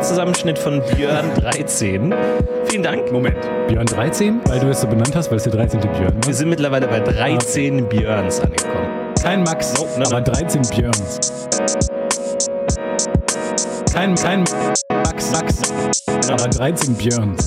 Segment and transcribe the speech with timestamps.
[0.00, 2.14] Audiozusammenschnitt von Björn 13.
[2.64, 3.12] Vielen Dank.
[3.12, 3.36] Moment.
[3.68, 4.40] Björn 13?
[4.46, 5.78] Weil du es so benannt hast, weil es der 13.
[5.78, 6.32] Björn Wir war?
[6.32, 8.88] sind mittlerweile bei 13 Björns angekommen.
[9.22, 10.24] Kein Max, Nope, nein, aber nein.
[10.24, 11.48] 13 Björns.
[13.92, 15.72] Kein, kein Max, Max,
[16.30, 17.46] aber 13 Björns.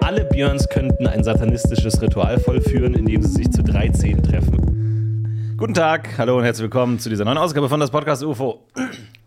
[0.00, 5.54] Alle Björns könnten ein satanistisches Ritual vollführen, indem sie sich zu 13 treffen.
[5.58, 8.60] Guten Tag, hallo und herzlich willkommen zu dieser neuen Ausgabe von das Podcast UFO.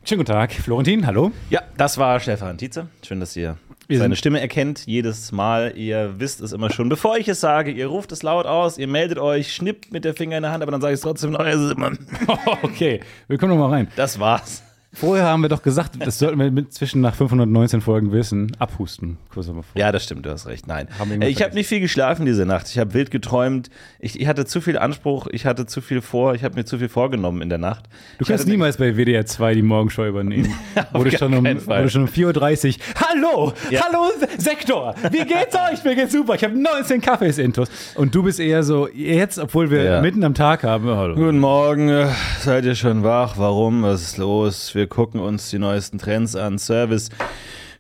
[0.08, 1.34] Schönen guten Tag, Florentin, hallo.
[1.50, 2.88] Ja, das war Stefan Tietze.
[3.05, 3.58] Schön, dass ihr
[3.90, 4.86] Wir seine Stimme erkennt.
[4.86, 6.88] Jedes Mal, ihr wisst es immer schon.
[6.88, 10.14] Bevor ich es sage, ihr ruft es laut aus, ihr meldet euch, schnippt mit der
[10.14, 11.41] Finger in der Hand, aber dann sage ich es trotzdem noch.
[12.62, 13.90] Okay, wir kommen noch mal rein.
[13.98, 14.64] Das war's.
[14.94, 18.55] Vorher haben wir doch gesagt, das sollten wir mit zwischen nach 519 Folgen wissen.
[18.58, 19.18] Abhusten.
[19.32, 19.64] Kurz mal vor.
[19.76, 20.66] Ja, das stimmt, du hast recht.
[20.66, 20.88] Nein.
[21.22, 22.68] Äh, Ich habe nicht viel geschlafen diese Nacht.
[22.70, 23.70] Ich habe wild geträumt.
[24.00, 26.80] Ich, ich hatte zu viel Anspruch, ich hatte zu viel vor, ich habe mir zu
[26.80, 27.84] viel vorgenommen in der Nacht.
[28.18, 30.52] Du Ich kannst niemals bei WDR 2 die Morgenschau übernehmen.
[30.94, 32.84] wurde, schon um, wurde schon um 4.30 Uhr.
[33.09, 33.81] Hallo, Ja.
[33.86, 34.06] hallo
[34.38, 35.83] Sektor, wie geht's euch?
[35.83, 36.36] Mir geht's super.
[36.36, 37.70] Ich habe 19 Kaffees intus.
[37.95, 40.02] Und du bist eher so, jetzt, obwohl wir Ja.
[40.02, 40.88] mitten am Tag haben.
[40.88, 41.14] Hallo.
[41.14, 42.08] Guten Morgen, äh,
[42.39, 43.38] seid ihr schon wach?
[43.38, 43.83] Warum?
[43.83, 44.73] Was ist los?
[44.78, 46.59] Wir gucken uns die neuesten Trends an.
[46.59, 47.09] Service.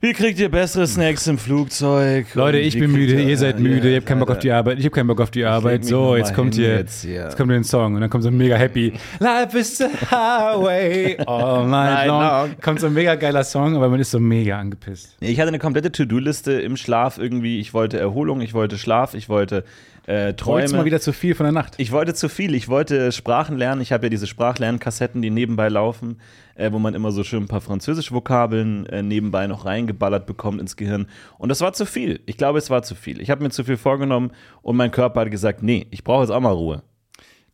[0.01, 2.25] Wie kriegt ihr bessere Snacks im Flugzeug?
[2.33, 4.77] Leute, ich bin müde, ihr- ihr seid müde, ihr habt keinen Bock auf die Arbeit,
[4.79, 5.85] ich habe keinen Bock auf die Arbeit.
[5.85, 7.21] So, jetzt kommt hier, jetzt hier.
[7.23, 11.17] jetzt kommt ein Song und dann kommt so ein mega happy Life is the highway
[11.25, 12.21] all night long.
[12.21, 12.55] long.
[12.61, 15.15] Kommt so ein mega geiler Song, aber man ist so mega angepisst.
[15.19, 17.59] Ich hatte eine komplette To-Do-Liste im Schlaf irgendwie.
[17.59, 19.63] Ich wollte Erholung, ich wollte Schlaf, ich wollte
[20.05, 20.63] äh, Träume.
[20.63, 21.73] ist mal wieder zu viel von der Nacht.
[21.77, 22.55] Ich wollte zu viel.
[22.55, 23.81] Ich wollte Sprachen lernen.
[23.81, 26.19] Ich habe ja diese Sprachlernkassetten, die nebenbei laufen,
[26.57, 30.59] äh, wo man immer so schön ein paar französische Vokabeln äh, nebenbei noch reingeballert bekommt
[30.59, 31.07] ins Gehirn.
[31.37, 32.19] Und das war zu viel.
[32.25, 33.21] Ich glaube, es war zu viel.
[33.21, 36.31] Ich habe mir zu viel vorgenommen und mein Körper hat gesagt, nee, ich brauche jetzt
[36.31, 36.83] auch mal Ruhe.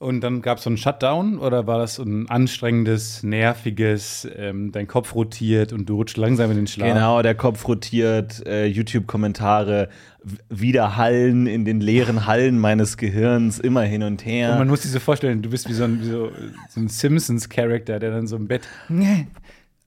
[0.03, 4.73] Und dann gab es so einen Shutdown oder war das so ein anstrengendes, nerviges, ähm,
[4.73, 6.89] dein Kopf rotiert und du rutscht langsam in den Schlaf?
[6.89, 9.87] Genau, der Kopf rotiert, äh, YouTube-Kommentare
[10.21, 14.51] w- widerhallen in den leeren Hallen meines Gehirns, immer hin und her.
[14.51, 16.31] Und man muss sich so vorstellen, du bist wie so ein, wie so,
[16.67, 18.67] so ein Simpsons-Charakter, der dann so im Bett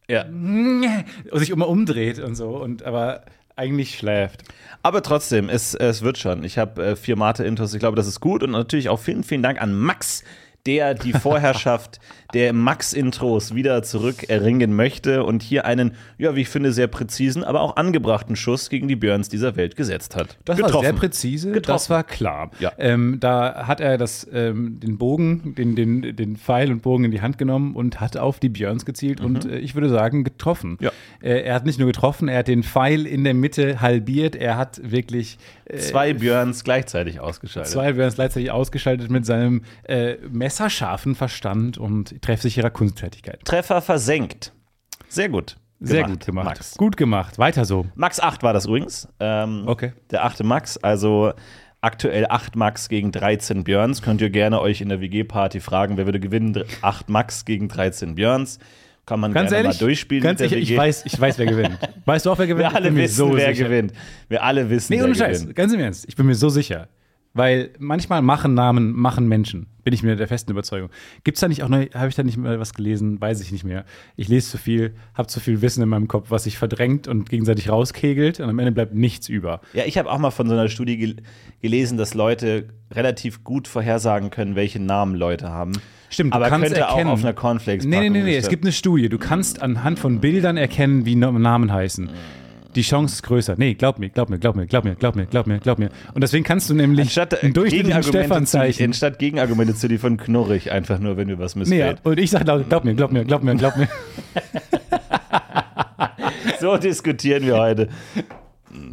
[0.09, 0.25] ja.
[0.25, 3.23] und sich immer umdreht und so, und aber
[3.57, 4.43] eigentlich schläft.
[4.83, 6.45] Aber trotzdem, es, es wird schon.
[6.45, 8.43] Ich habe äh, vier Mate-Intos, ich glaube, das ist gut.
[8.43, 10.23] Und natürlich auch vielen, vielen Dank an Max,
[10.67, 12.01] der die Vorherrschaft
[12.35, 17.45] der Max-Intros wieder zurück erringen möchte und hier einen, ja, wie ich finde, sehr präzisen,
[17.45, 20.37] aber auch angebrachten Schuss gegen die Björns dieser Welt gesetzt hat.
[20.45, 21.91] Das war sehr präzise, das Getroffen.
[21.91, 22.51] war klar.
[22.59, 22.73] Ja.
[22.79, 27.11] Ähm, da hat er das, ähm, den Bogen, den, den, den Pfeil und Bogen in
[27.11, 30.79] die Hand genommen und hat auf die Björns gezielt und äh, ich würde sagen, getroffen.
[30.81, 30.91] Ja.
[31.21, 34.57] Äh, er hat nicht nur getroffen, er hat den Pfeil in der Mitte halbiert, er
[34.57, 37.73] hat wirklich äh, Zwei Björns gleichzeitig ausgeschaltet.
[37.73, 40.17] zwei Björns gleichzeitig ausgeschaltet mit seinem äh,
[40.61, 43.45] messerscharfen Verstand und treffsicherer Kunstfertigkeit.
[43.45, 44.53] Treffer versenkt.
[45.09, 45.57] Sehr gut.
[45.81, 46.47] Sehr gut gemacht.
[46.47, 46.77] Max.
[46.79, 47.39] Gut gemacht.
[47.39, 47.85] Weiter so.
[47.95, 49.07] Max 8 war das übrigens.
[49.21, 49.93] Ähm, Okay.
[50.11, 51.35] Der achte Max, also
[51.83, 54.01] aktuell 8 Max gegen 13 Björns.
[54.01, 56.65] Könnt ihr gerne euch in der WG-Party fragen, wer würde gewinnen?
[56.81, 58.59] 8 Max gegen 13 Björns.
[59.05, 61.79] Kann man Ganz gerne ehrlich, mal durchspielen ganz ehrlich, ich weiß, ich weiß, wer gewinnt.
[62.07, 62.71] Weißt du auch, wer gewinnt?
[62.71, 63.65] wir alle wissen, so wer sicher.
[63.69, 63.93] gewinnt.
[64.29, 65.41] Wir alle wissen, Nee, wer ohne Scheiß.
[65.43, 65.55] gewinnt.
[65.57, 66.07] Ganz im Ernst.
[66.09, 66.89] Ich bin mir so sicher.
[67.37, 69.67] Weil manchmal machen Namen, machen Menschen.
[69.85, 70.89] Bin ich mir der festen Überzeugung.
[71.23, 73.21] Gibt's da nicht auch neu, habe ich da nicht mal was gelesen?
[73.21, 73.85] Weiß ich nicht mehr.
[74.17, 77.29] Ich lese zu viel, habe zu viel Wissen in meinem Kopf, was sich verdrängt und
[77.29, 79.61] gegenseitig rauskegelt und am Ende bleibt nichts über.
[79.75, 81.17] Ja, ich habe auch mal von so einer Studie gel
[81.61, 85.73] gelesen, dass Leute relativ gut vorhersagen können, welche Namen Leute haben.
[86.09, 87.09] Stimmt, du Aber kannst könnte erkennen.
[87.09, 88.37] auch auf einer cornflakes Nee, nee, nee, nee.
[88.37, 89.09] Es gibt eine Studie.
[89.09, 92.09] Du kannst anhand von Bildern erkennen, wie Namen heißen.
[92.77, 93.55] Die Chance ist größer.
[93.57, 95.89] Nee, glaub mir, glaub mir, glaub mir, glaub mir, glaub mir, glaub mir, glaub mir.
[96.15, 98.85] Und deswegen kannst du nämlich Anstatt, äh, Gegenargumente zu, Stefan-Zeichen.
[98.85, 102.01] anstatt Gegenargumente zu liefern, knurrig einfach nur, wenn mir was Nee, missfällt.
[102.05, 103.89] und ich sag laut, glaub mir, glaub mir, glaub mir, glaub mir.
[106.61, 107.89] So diskutieren wir heute.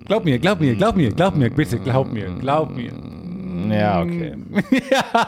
[0.05, 2.91] Glaub mir, glaub mir, glaub mir, glaub mir, bitte, glaub mir, glaub mir.
[3.69, 4.33] Ja, okay.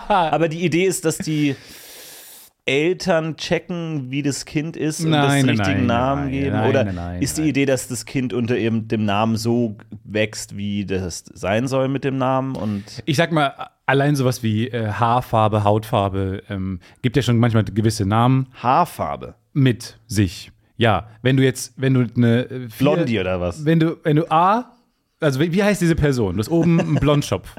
[0.07, 1.55] Aber die Idee ist, dass die
[2.65, 6.59] Eltern checken, wie das Kind ist und Nein, das nein, richtigen nein, Namen geben?
[6.61, 7.43] Oder ist die.
[7.43, 12.03] Idee, dass das Kind unter eben dem Namen so wächst, wie das sein soll mit
[12.03, 12.55] dem Namen?
[12.55, 13.53] Und Ich sag mal,
[13.85, 19.35] allein sowas wie äh, Haarfarbe, Hautfarbe, ähm, gibt ja schon manchmal gewisse Namen Haarfarbe.
[19.53, 20.51] mit sich.
[20.77, 23.63] Ja, wenn du jetzt, wenn du eine äh, Blondie oder was?
[23.63, 24.71] Wenn du, wenn du A,
[25.21, 26.33] also wie, wie heißt diese Person?
[26.35, 27.55] Du hast oben einen Blondschopf.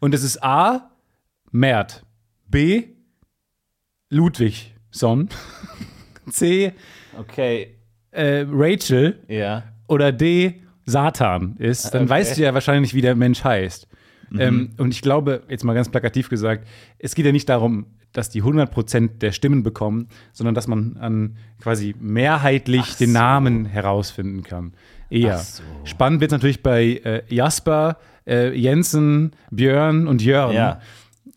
[0.00, 0.90] Und es ist A,
[1.52, 2.04] Mert.
[2.48, 2.88] B,
[4.12, 5.28] Ludwigson.
[6.30, 6.72] C,
[7.18, 7.74] Okay,
[8.10, 9.18] äh, Rachel.
[9.28, 9.64] ja.
[9.88, 12.10] Oder D, Satan ist, dann Okay.
[12.10, 13.88] weißt du ja wahrscheinlich, wie der Mensch heißt.
[14.30, 14.40] Mhm.
[14.40, 16.66] Ähm, und ich glaube, jetzt mal ganz plakativ gesagt,
[16.98, 21.36] es geht ja nicht darum, dass die 100% der Stimmen bekommen, sondern dass man an
[21.60, 23.18] quasi mehrheitlich Ach den so.
[23.18, 24.72] Namen herausfinden kann.
[25.10, 25.36] Eher.
[25.36, 25.62] Ach so.
[25.84, 30.52] Spannend wird natürlich bei äh, Jasper, äh, Jensen, Björn und Jörn.
[30.54, 30.80] Ja.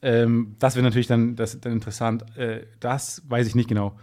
[0.05, 2.23] Ähm, das wäre natürlich dann, das, dann interessant.
[2.37, 3.97] Äh, das weiß ich nicht genau.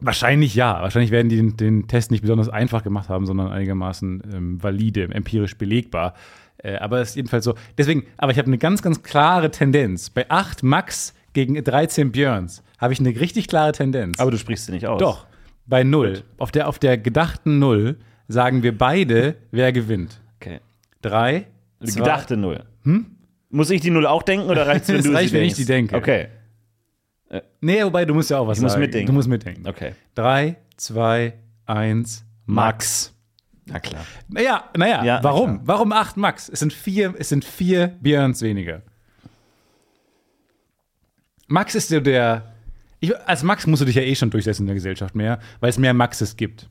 [0.00, 0.80] Wahrscheinlich ja.
[0.80, 5.10] Wahrscheinlich werden die den, den Test nicht besonders einfach gemacht haben, sondern einigermaßen ähm, valide,
[5.12, 6.14] empirisch belegbar.
[6.56, 7.54] Äh, aber es ist jedenfalls so.
[7.76, 10.08] Deswegen, aber ich habe eine ganz, ganz klare Tendenz.
[10.08, 14.18] Bei 8 Max gegen 13 Björns habe ich eine richtig klare Tendenz.
[14.20, 15.00] Aber du sprichst sie nicht aus.
[15.00, 15.26] Doch,
[15.66, 16.22] bei 0.
[16.38, 20.22] Auf der, auf der gedachten 0 sagen wir beide, wer gewinnt.
[20.40, 20.60] Okay.
[21.02, 21.46] 3,
[21.82, 22.64] Die gedachte Null.
[23.52, 25.44] Muss ich die Null auch denken oder reicht es, wenn Es du reicht, sie wenn
[25.44, 25.94] ich die denke.
[25.96, 26.26] Okay,
[27.60, 28.82] Nee, wobei du musst ja auch was Ich muss sagen.
[28.82, 29.06] mitdenken.
[29.06, 29.66] Du musst mitdenken.
[29.66, 29.94] okay.
[30.16, 31.32] 3, 2,
[31.66, 33.14] 1, Max.
[33.64, 34.04] Na klar.
[34.28, 35.54] Naja, naja, Ja, na warum?
[35.54, 35.60] klar.
[35.66, 36.48] Warum 8 Max?
[36.48, 38.82] Es sind vier, es sind vier Björns weniger.
[41.46, 42.52] Max ist so der.
[43.00, 45.70] Ich, als Max musst du dich ja eh schon durchsetzen in der Gesellschaft mehr, weil
[45.70, 46.68] es mehr Maxes gibt.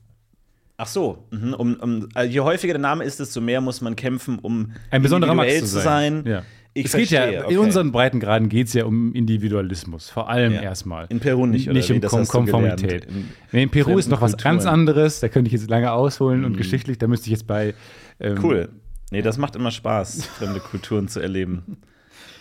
[0.78, 1.54] Ach so, mhm.
[1.54, 5.02] um, um, also je häufiger der Name ist, desto mehr muss man kämpfen, um Ein
[5.02, 6.24] besonderer Max individuell zu sein.
[6.26, 6.44] Ja.
[6.74, 7.54] Ich es geht verstehe, ja, okay.
[7.54, 10.62] in unseren Breitengraden geht es ja um Individualismus, vor allem Ja.
[10.62, 11.06] erstmal.
[11.10, 13.06] In Peru nicht, oder Nicht um Kom Konformität.
[13.06, 14.54] in nee, in Peru ist noch was Kulturen.
[14.54, 14.58] Mhm.
[14.60, 17.74] ganz anderes, da könnte ich jetzt lange ausholen und geschichtlich, da müsste ich jetzt bei.
[18.22, 18.70] ähm, Cool.
[19.12, 21.78] Nee, das macht immer Spaß, fremde Kulturen zu erleben.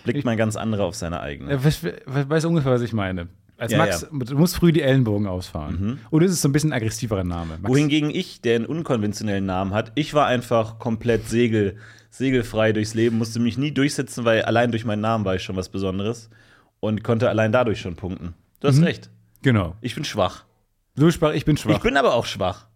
[0.05, 1.51] Blickt man ganz andere auf seine eigene.
[1.51, 3.27] Äh, weiß, weiß ungefähr, was ich meine.
[3.59, 4.19] Als Ja, Max, ja.
[4.19, 5.99] du musst früh die Ellenbogen ausfahren.
[6.09, 7.59] Und es ist so ein bisschen ein aggressiverer Name.
[7.61, 11.77] Max, Wohingegen ich, der einen unkonventionellen Namen hat, ich war einfach komplett segel,
[12.11, 15.57] segelfrei durchs Leben, musste mich nie durchsetzen, weil allein durch meinen Namen war ich schon
[15.57, 16.29] was Besonderes
[16.81, 18.35] und konnte allein dadurch schon punkten.
[18.61, 18.73] Du Mhm.
[18.73, 19.11] hast recht.
[19.43, 19.77] genau.
[19.81, 20.45] Ich bin schwach.
[20.97, 21.77] Du sprach, ich bin schwach.
[21.77, 22.67] Ich bin aber auch schwach.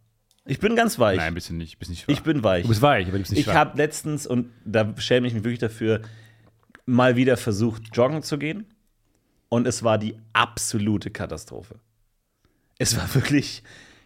[0.46, 1.16] Ich bin ganz weich.
[1.16, 1.78] Nein, bist du nicht.
[1.78, 2.12] Bist nicht schwach.
[2.12, 2.62] ich bin weich.
[2.62, 3.54] Du bist weich, aber du bist nicht Ich schwach.
[3.54, 6.02] habe letztens, und da schäme ich mich wirklich dafür,
[6.86, 8.66] mal wieder versucht, joggen zu gehen.
[9.48, 11.76] Und es war die absolute Katastrophe.
[12.78, 13.62] Es war wirklich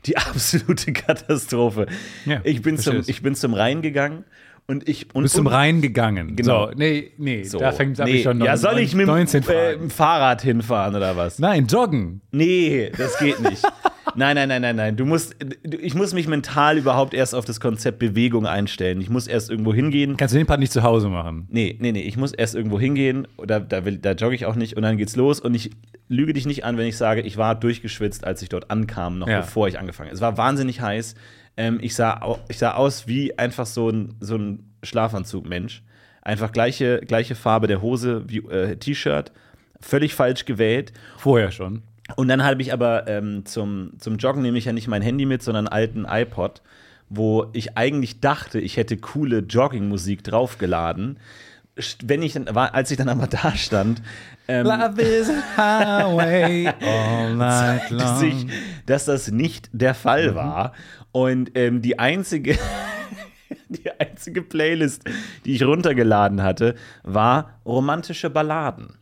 [0.06, 1.86] die absolute Katastrophe.
[2.24, 4.24] Ja, ich, bin zum, ich bin zum Rhein gegangen
[4.68, 5.06] und ich.
[5.06, 6.36] Und, Du bist zum und, Rhein gegangen.
[6.36, 6.68] Genau.
[6.68, 7.58] So, nee, nee, So.
[7.58, 8.22] da fängt es nee.
[8.22, 9.88] schon Ja, soll ich mit dem 19 äh.
[9.88, 11.38] Fahrrad hinfahren oder was?
[11.38, 12.20] Nein, joggen.
[12.30, 13.62] Nee, das geht nicht.
[14.16, 14.96] nein, nein, nein, nein, nein.
[14.96, 19.00] Du musst, ich muss mich mental überhaupt erst auf das Konzept Bewegung einstellen.
[19.00, 20.16] Ich muss erst irgendwo hingehen.
[20.16, 21.46] Kannst du den Part nicht zu Hause machen.
[21.50, 24.54] Nee, nee, nee, ich muss erst irgendwo hingehen, oder da, will, da jogge ich auch
[24.56, 25.70] nicht und dann geht's los und ich
[26.08, 29.28] lüge dich nicht an, wenn ich sage, ich war durchgeschwitzt, als ich dort ankam, noch
[29.28, 29.40] Ja.
[29.40, 30.14] bevor ich angefangen habe.
[30.14, 31.14] Es war wahnsinnig heiß.
[31.56, 35.82] Ähm, ich, sah, ich sah aus wie einfach so ein, so ein Schlafanzug-Mensch.
[36.22, 39.32] Einfach gleiche, gleiche Farbe der Hose wie äh, T-Shirt,
[39.80, 40.92] völlig falsch gewählt.
[41.16, 41.82] Vorher schon.
[42.16, 45.26] Und dann habe ich aber ähm, zum, zum Joggen nehme ich ja nicht mein Handy
[45.26, 46.62] mit, sondern einen alten iPod,
[47.08, 51.18] wo ich eigentlich dachte, ich hätte coole Joggingmusik draufgeladen.
[52.04, 54.02] Wenn ich dann, als ich dann aber da stand,
[54.48, 58.50] ähm, Love is highway all night zeigte sich, long.
[58.86, 60.72] dass das nicht der Fall war.
[61.12, 62.58] Und ähm, die einzige,
[63.68, 65.04] die einzige Playlist,
[65.44, 66.74] die ich runtergeladen hatte,
[67.04, 68.96] war romantische Balladen.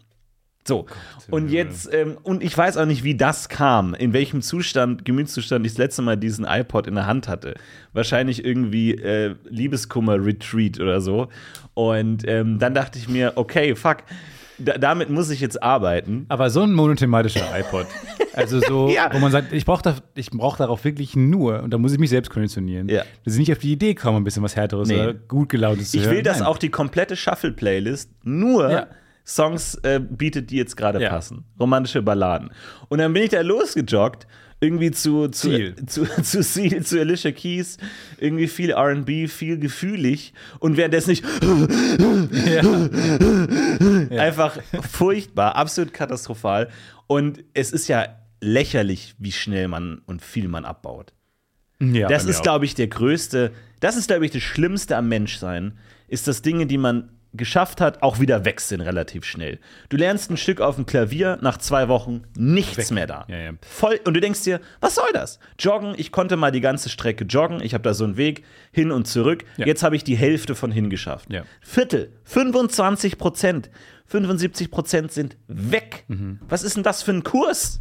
[0.67, 0.87] So,
[1.31, 5.65] und jetzt, ähm, und ich weiß auch nicht, wie das kam, in welchem Zustand, Gemütszustand
[5.65, 7.55] ich das letzte Mal diesen iPod in der Hand hatte.
[7.93, 11.29] Wahrscheinlich irgendwie äh, Liebeskummer-Retreat oder so.
[11.75, 13.99] Und ähm, dann dachte ich mir, okay, fuck,
[14.59, 16.27] da, damit muss ich jetzt arbeiten.
[16.29, 17.87] Aber so ein monothematischer iPod.
[18.35, 19.11] Also so, Ja.
[19.13, 21.99] wo man sagt, ich brauche da, ich brauch darauf wirklich nur, und da muss ich
[21.99, 23.03] mich selbst konditionieren, Ja.
[23.25, 25.01] dass ich nicht auf die Idee komme, ein bisschen was Härteres Nee.
[25.01, 26.17] oder gut gelauntes zu Ich hören.
[26.17, 26.49] will, dass Nein.
[26.49, 28.87] auch die komplette Shuffle-Playlist nur Ja.
[29.27, 31.11] Songs äh, bietet, die jetzt gerade Ja.
[31.11, 31.45] passen.
[31.59, 32.51] Romantische Balladen.
[32.89, 34.27] Und dann bin ich da losgejoggt,
[34.61, 35.75] irgendwie zu, zu, Ziel.
[35.87, 37.77] zu, zu, Seal, zu Alicia Keys,
[38.19, 41.25] irgendwie viel RB, viel gefühlig und währenddessen nicht
[44.11, 44.59] einfach
[44.91, 46.69] furchtbar, absolut katastrophal.
[47.07, 48.07] Und es ist ja
[48.41, 51.13] lächerlich, wie schnell man und viel man abbaut.
[51.81, 55.79] ja, Das ist, glaube ich, der größte, das ist, glaube ich, das Schlimmste am Menschsein,
[56.09, 59.59] ist, dass Dinge, die man geschafft hat, auch wieder weg sind relativ schnell.
[59.89, 63.25] Du lernst ein Stück auf dem Klavier, nach zwei Wochen nichts mehr da.
[63.29, 63.53] Ja, ja.
[63.63, 65.39] Voll, und du denkst dir, was soll das?
[65.59, 68.93] Joggen, ich konnte mal die ganze Strecke joggen, ich habe da so einen Weg hin
[68.93, 69.45] und zurück.
[69.57, 69.67] Ja.
[69.67, 71.29] Jetzt habe ich die Hälfte von hingeschafft.
[71.61, 73.71] Viertel, 25 Prozent,
[74.07, 76.05] 75 Prozent sind weg.
[76.09, 76.41] Mhm.
[76.49, 77.81] Was ist denn das für ein Kurs?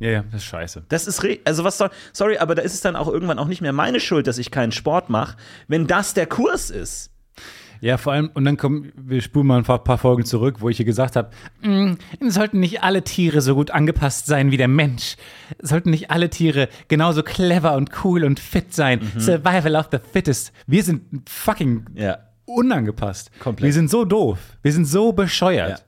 [0.00, 0.84] Ja, ja, das ist scheiße.
[0.88, 3.60] Das ist, also was soll, sorry, aber da ist es dann auch irgendwann auch nicht
[3.60, 5.36] mehr meine Schuld, dass ich keinen Sport mache,
[5.68, 7.10] wenn das der Kurs ist.
[7.80, 10.76] Ja, vor allem, und dann kommen, wir spulen mal ein paar, Folgen zurück, wo ich
[10.76, 11.30] hier gesagt habe,
[11.62, 11.94] "Mm,
[12.28, 15.16] sollten nicht alle Tiere so gut angepasst sein wie der Mensch.
[15.62, 19.00] Sollten nicht alle Tiere genauso clever und cool und fit sein.
[19.14, 19.20] Mhm.
[19.20, 20.52] Survival of the fittest.
[20.66, 22.18] Wir sind fucking Ja.
[22.44, 23.30] unangepasst.
[23.40, 23.64] Komplett.
[23.66, 24.38] Wir sind so doof.
[24.62, 25.78] Wir sind so bescheuert.
[25.78, 25.84] Ja.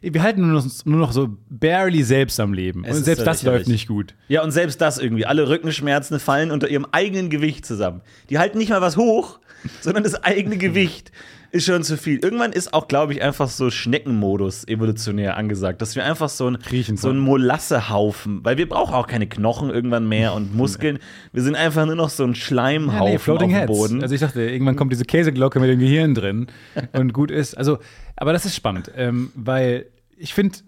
[0.00, 2.82] Wir, wir halten nur noch, nur noch so barely selbst am Leben.
[2.84, 4.14] Es Und selbst das läuft nicht gut.
[4.28, 5.26] Ja, und selbst das irgendwie.
[5.26, 8.00] Alle Rückenschmerzen fallen unter ihrem eigenen Gewicht zusammen.
[8.30, 9.38] Die halten nicht mal was hoch,
[9.80, 11.12] sondern das eigene Gewicht
[11.52, 12.20] ist schon zu viel.
[12.22, 16.58] Irgendwann ist auch, glaube ich, einfach so Schneckenmodus evolutionär angesagt, dass wir einfach so ein,
[16.94, 20.98] so ein Molassehaufen, weil wir brauchen auch keine Knochen irgendwann mehr und Muskeln.
[21.32, 23.66] Wir sind einfach nur noch so ein Schleimhaufen auf Floating dem Heads.
[23.66, 24.02] Boden.
[24.02, 26.46] Also ich dachte, irgendwann kommt diese Käseglocke mit dem Gehirn drin
[26.92, 27.54] und gut ist.
[27.56, 27.78] Also,
[28.16, 29.86] aber das ist spannend, ähm, weil
[30.16, 30.58] ich finde,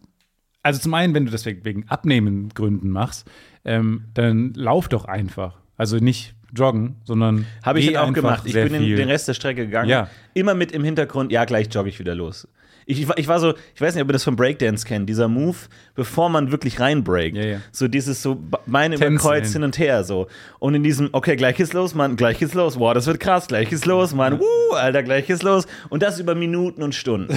[0.63, 3.29] also zum einen, wenn du das wegen- wegen Abnehmen Gründen machst,
[3.65, 5.59] ähm, dann lauf doch einfach.
[5.77, 8.43] Also nicht joggen, sondern Habe ich auch gemacht.
[8.47, 9.89] Ich bin den, Rest der Strecke gegangen.
[9.89, 10.09] Ja.
[10.35, 12.47] Immer mit im Hintergrund, ja, gleich jogge ich wieder los.
[12.85, 15.09] Ich, ich, war- ich war so, ich weiß nicht, ob ihr das vom Breakdance kennt,
[15.09, 15.57] dieser Move,
[15.95, 17.37] bevor man wirklich reinbreakt.
[17.37, 17.61] Ja, ja.
[17.71, 19.15] So dieses so Beine über.
[19.17, 20.27] Kreuz hin und her so.
[20.59, 23.47] Und in diesem, okay, gleich geht's los, Mann, gleich geht's los, wow, das wird krass,
[23.47, 25.67] gleich geht's los, Mann, wuh, Alter, gleich geht's los.
[25.91, 27.33] Und das über Minuten und Stunden.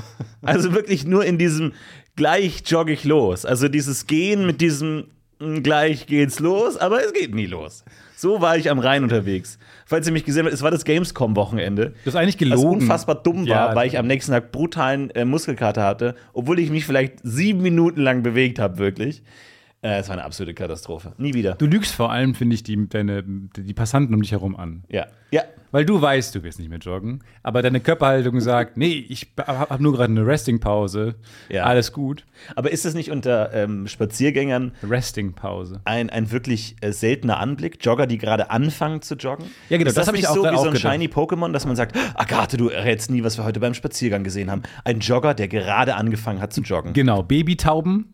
[0.42, 1.72] also wirklich nur in diesem,
[2.16, 3.46] gleich jogge ich los.
[3.46, 5.06] Also dieses Gehen mit diesem,
[5.38, 7.84] mm, gleich geht's los, aber es geht nie los.
[8.20, 9.58] So war ich am Rhein unterwegs.
[9.86, 11.94] Falls ihr mich gesehen habt, es war das Gamescom-Wochenende.
[12.04, 12.80] Das ist eigentlich Was gelogen.
[12.82, 13.74] unfassbar dumm war, Ja.
[13.74, 18.02] weil ich am nächsten Tag brutalen äh, Muskelkater hatte, obwohl ich mich vielleicht sieben Minuten
[18.02, 19.22] lang bewegt habe, wirklich.
[19.82, 21.12] Äh, Es war eine absolute Katastrophe.
[21.16, 21.54] Nie wieder.
[21.54, 24.84] Du lügst vor allem, finde ich, die, deine, die Passanten um dich herum an.
[24.88, 25.06] Ja.
[25.30, 25.42] Ja.
[25.72, 29.70] Weil du weißt, du wirst nicht mehr joggen, aber deine Körperhaltung sagt, nee, ich habe
[29.70, 31.14] hab nur gerade eine Resting-Pause.
[31.48, 31.62] Ja.
[31.64, 32.26] Alles gut.
[32.56, 35.80] Aber ist es nicht unter ähm, Spaziergängern Resting-Pause.
[35.84, 37.78] ein, ein wirklich äh, seltener Anblick?
[37.84, 39.46] Jogger, die gerade anfangen zu joggen?
[39.68, 40.92] Ja, genau, Ist das das, hab ich nicht auch so wie so ein gedacht.
[40.94, 44.50] shiny Pokémon, dass man sagt, Agathe, du errätst nie, was wir heute beim Spaziergang gesehen
[44.50, 44.62] haben.
[44.84, 46.92] Ein Jogger, der gerade angefangen hat zu joggen.
[46.92, 48.12] Genau, Babytauben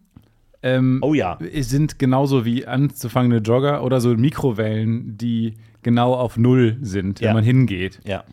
[0.66, 1.38] ähm, Oh ja.
[1.60, 7.34] sind genauso wie anzufangende Jogger oder so Mikrowellen, die genau auf Null sind, wenn Ja.
[7.34, 8.00] man hingeht.
[8.04, 8.24] Ja.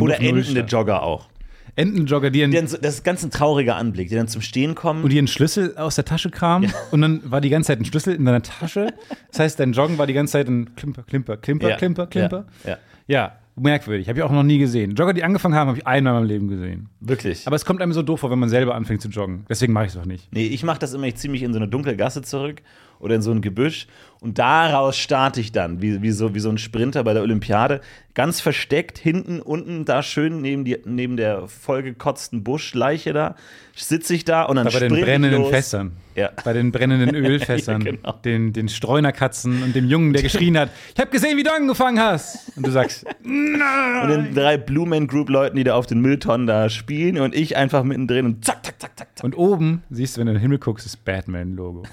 [0.00, 0.60] Oder endende.
[0.60, 1.28] Jogger auch.
[1.74, 5.02] Entenjogger, die, Die dann, das ist ganz ein trauriger Anblick, die dann zum Stehen kommen.
[5.04, 7.86] und die einen Schlüssel aus der Tasche kramen und dann war die ganze Zeit ein
[7.86, 8.88] Schlüssel in deiner Tasche.
[9.30, 11.76] Das heißt, dein Joggen war die ganze Zeit ein Klimper, Klimper, Klimper, Ja.
[11.76, 12.44] Klimper, Klimper.
[12.64, 12.76] Ja,
[13.06, 13.32] ja.
[13.54, 14.08] Merkwürdig.
[14.08, 14.94] Habe ich auch noch nie gesehen.
[14.94, 16.88] Jogger, die angefangen haben, habe ich einmal in meinem Leben gesehen.
[17.00, 17.46] Wirklich.
[17.46, 19.44] Aber es kommt einem so doof vor, wenn man selber anfängt zu joggen.
[19.48, 20.32] Deswegen mache ich es auch nicht.
[20.32, 22.62] Nee, ich mache das immer, ich ziehe mich in so eine dunkle Gasse zurück
[22.98, 23.88] oder in so ein Gebüsch
[24.20, 27.80] und daraus starte ich dann, wie, wie, so, wie so ein Sprinter bei der Olympiade,
[28.14, 33.34] ganz versteckt, hinten, unten, da schön neben, die, neben der vollgekotzten Buschleiche da,
[33.74, 35.50] sitze ich da und dann Da bei den sprint ich brennenden los.
[35.50, 35.92] Fässern.
[36.14, 36.30] Ja.
[36.44, 37.82] Bei den brennenden Ölfässern.
[37.82, 38.12] Ja, genau.
[38.24, 41.98] den, den Streunerkatzen und dem Jungen, der geschrien hat: Ich habe gesehen, wie du angefangen
[42.00, 42.56] hast.
[42.56, 46.46] Und du sagst: Und den drei Blue Man Group Leuten, die da auf den Mülltonnen
[46.46, 49.24] da spielen und ich einfach mittendrin und zack, zack, zack, zack, zack.
[49.24, 51.84] Und oben siehst du, wenn du in den Himmel guckst, das Batman-Logo.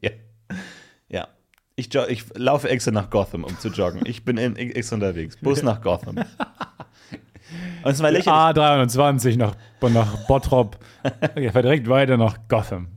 [0.00, 0.10] Ja.
[1.08, 1.28] Ja.
[1.74, 4.02] Ich, ich laufe extra nach Gotham, um zu joggen.
[4.04, 5.36] Ich bin in, extra unterwegs.
[5.36, 6.20] Bus nach Gotham.
[7.82, 8.58] Und es war lächerlich.
[8.58, 10.78] A23 nach, nach Bottrop.
[11.36, 12.88] Ich fahr direkt weiter nach Gotham.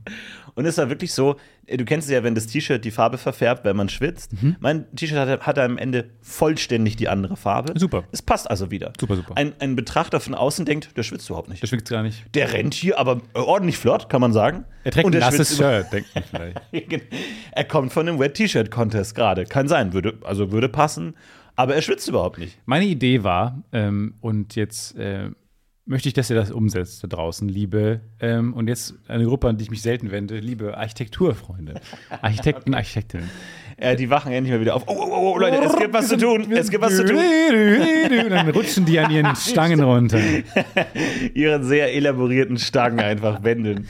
[0.54, 3.18] Und es war wirklich so, äh, du kennst es ja, wenn das T-Shirt die Farbe
[3.18, 4.32] verfärbt, wenn man schwitzt.
[4.42, 4.56] Mhm.
[4.60, 7.78] Mein T-Shirt hatte, hatte am Ende vollständig die andere Farbe.
[7.78, 8.04] Super.
[8.12, 8.92] Es passt also wieder.
[9.00, 9.36] Super, super.
[9.36, 11.62] Ein, ein Betrachter von außen denkt, der schwitzt überhaupt nicht.
[11.62, 12.24] Das schwitzt gar nicht.
[12.34, 14.64] Der rennt hier, aber äh, ordentlich flott, kann man sagen.
[14.84, 16.60] Er trägt Und ein der nasses Shirt, denkt man vielleicht.
[17.52, 19.44] er kommt von einem Wet T-Shirt Contest gerade.
[19.44, 21.14] Kann sein, würde, also würde passen.
[21.56, 22.58] Aber er schwitzt überhaupt nicht.
[22.64, 25.30] Meine Idee war, ähm, und jetzt äh,
[25.84, 29.56] möchte ich, dass ihr das umsetzt da draußen, liebe, ähm, und jetzt eine Gruppe, an
[29.56, 31.80] die ich mich selten wende, liebe Architekturfreunde.
[32.22, 33.28] Architekten, Architektinnen.
[33.76, 34.84] Äh, die wachen endlich mal wieder auf.
[34.86, 36.50] Oh, oh, oh, oh, Leute, es gibt was zu tun.
[36.52, 37.16] Es gibt was zu tun.
[37.16, 40.20] Und dann rutschen die an ihren Stangen runter.
[41.34, 43.88] Ihre sehr elaborierten Stangen einfach wendeln.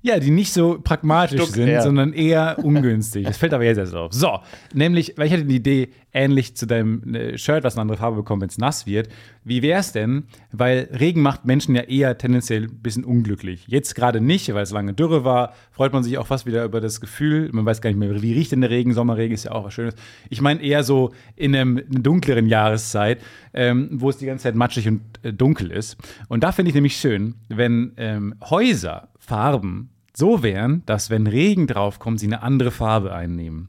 [0.00, 1.82] Ja, die nicht so pragmatisch Stuck, sind, ja.
[1.82, 3.26] sondern eher ungünstig.
[3.26, 4.12] Das fällt aber jetzt erst auf.
[4.12, 4.38] So,
[4.72, 8.16] nämlich, weil ich hatte die Idee, ähnlich zu deinem äh, Shirt, was eine andere Farbe
[8.16, 9.08] bekommt, wenn es nass wird.
[9.44, 13.64] Wie wäre es denn, weil Regen macht Menschen ja eher tendenziell ein bisschen unglücklich.
[13.66, 16.80] Jetzt gerade nicht, weil es lange Dürre war, freut man sich auch fast wieder über
[16.80, 19.52] das Gefühl, man weiß gar nicht mehr, wie riecht denn der Regen, Sommerregen ist ja
[19.52, 19.94] auch was Schönes.
[20.30, 23.20] Ich meine eher so in einem, einer dunkleren Jahreszeit,
[23.52, 25.96] ähm, wo es die ganze Zeit matschig und äh, dunkel ist.
[26.28, 31.66] Und da finde ich nämlich schön, wenn ähm, Häuser, Farben so wären, dass wenn Regen
[31.66, 33.68] draufkommt, sie eine andere Farbe einnehmen.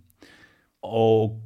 [0.81, 1.41] Oh.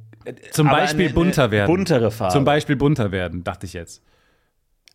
[0.52, 1.66] Zum Beispiel eine bunter werden.
[1.66, 2.32] Buntere Farbe.
[2.32, 4.02] Zum Beispiel bunter werden, dachte ich jetzt.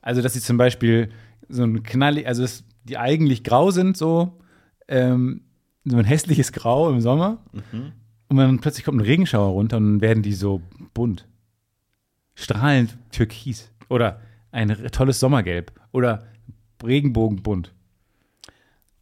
[0.02, 1.10] Also, dass sie zum Beispiel
[1.50, 4.40] so ein knallig, also dass die eigentlich grau sind, so,
[4.88, 5.42] ähm,
[5.84, 7.44] so ein hässliches Grau im Sommer.
[7.52, 7.92] Mhm.
[8.30, 10.62] Und dann plötzlich kommt ein Regenschauer runter und dann werden die so
[10.94, 11.28] bunt.
[12.36, 13.70] Strahlend türkis.
[13.90, 14.22] Oder
[14.52, 15.74] ein tolles Sommergelb.
[15.92, 16.26] Oder
[16.84, 17.74] Regenbogenbunt.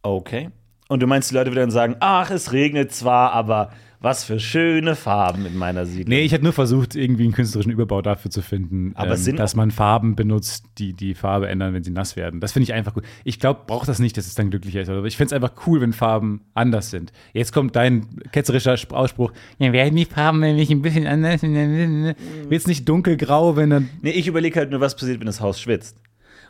[0.02, 0.50] Okay.
[0.88, 4.38] Und du meinst, die Leute würden dann sagen, ach, es regnet zwar, aber Was für
[4.38, 6.10] schöne Farben in meiner Siedlung.
[6.10, 9.56] Nee, ich hätte nur versucht, irgendwie einen künstlerischen Überbau dafür zu finden, Aber ähm, dass
[9.56, 12.38] man Farben benutzt, die die Farbe ändern, wenn sie nass werden.
[12.38, 13.02] Das finde ich einfach gut.
[13.24, 14.88] Ich glaube, braucht das nicht, dass es dann glücklicher ist.
[14.88, 17.10] Aber ich finde es einfach cool, wenn Farben anders sind.
[17.32, 21.42] Jetzt kommt dein ketzerischer Sp- Ausspruch: Ja, werden die Farben nämlich ein bisschen anders?
[21.42, 22.16] Wird
[22.52, 23.90] es nicht dunkelgrau, wenn dann.
[24.00, 25.96] Nee, ich überlege halt nur, was passiert, wenn das Haus schwitzt.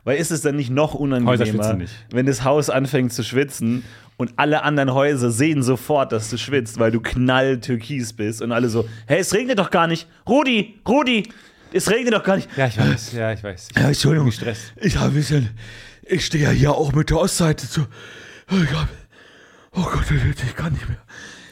[0.05, 1.93] Weil ist es dann nicht noch unangenehmer, nicht.
[2.11, 3.85] wenn das Haus anfängt zu schwitzen
[4.17, 8.69] und alle anderen Häuser sehen sofort, dass du schwitzt, weil du knalltürkis bist und alle
[8.69, 10.09] so, hey, es regnet doch gar nicht.
[10.28, 11.28] Rudi, Rudi,
[11.73, 12.49] es regnet doch gar nicht.
[12.57, 13.69] Ja, ich weiß, ja, ich weiß.
[13.71, 14.73] Ich Ja, Entschuldigung, gestresst.
[14.76, 15.50] ich habe ein bisschen.
[16.02, 17.83] Ich stehe ja hier auch mit der Ostseite zu.
[18.50, 18.88] Ich hab,
[19.73, 20.99] oh Gott, ich kann nicht mehr.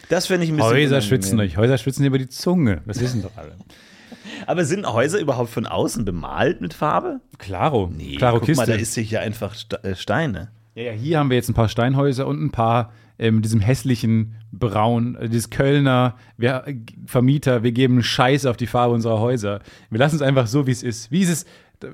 [0.09, 1.57] Das finde ich ein bisschen Häuser schwitzen euch.
[1.57, 2.81] Häuser schwitzen über die Zunge.
[2.87, 3.57] Das wissen doch alle.
[4.47, 7.21] Aber sind Häuser überhaupt von außen bemalt mit Farbe?
[7.39, 7.91] Klaro.
[7.95, 8.63] Nee, Klaro guck Kiste.
[8.63, 10.51] mal, da ist hier einfach äh, Steine.
[10.75, 13.61] Ja, ja, hier haben wir jetzt ein paar Steinhäuser und ein paar äh, mit diesem
[13.61, 16.77] hässlichen Braun, äh, dieses Kölner wir, äh,
[17.07, 19.61] Vermieter, wir geben Scheiß auf die Farbe unserer Häuser.
[19.89, 21.11] Wir lassen es einfach so, wie es ist.
[21.11, 21.47] Wie ist es?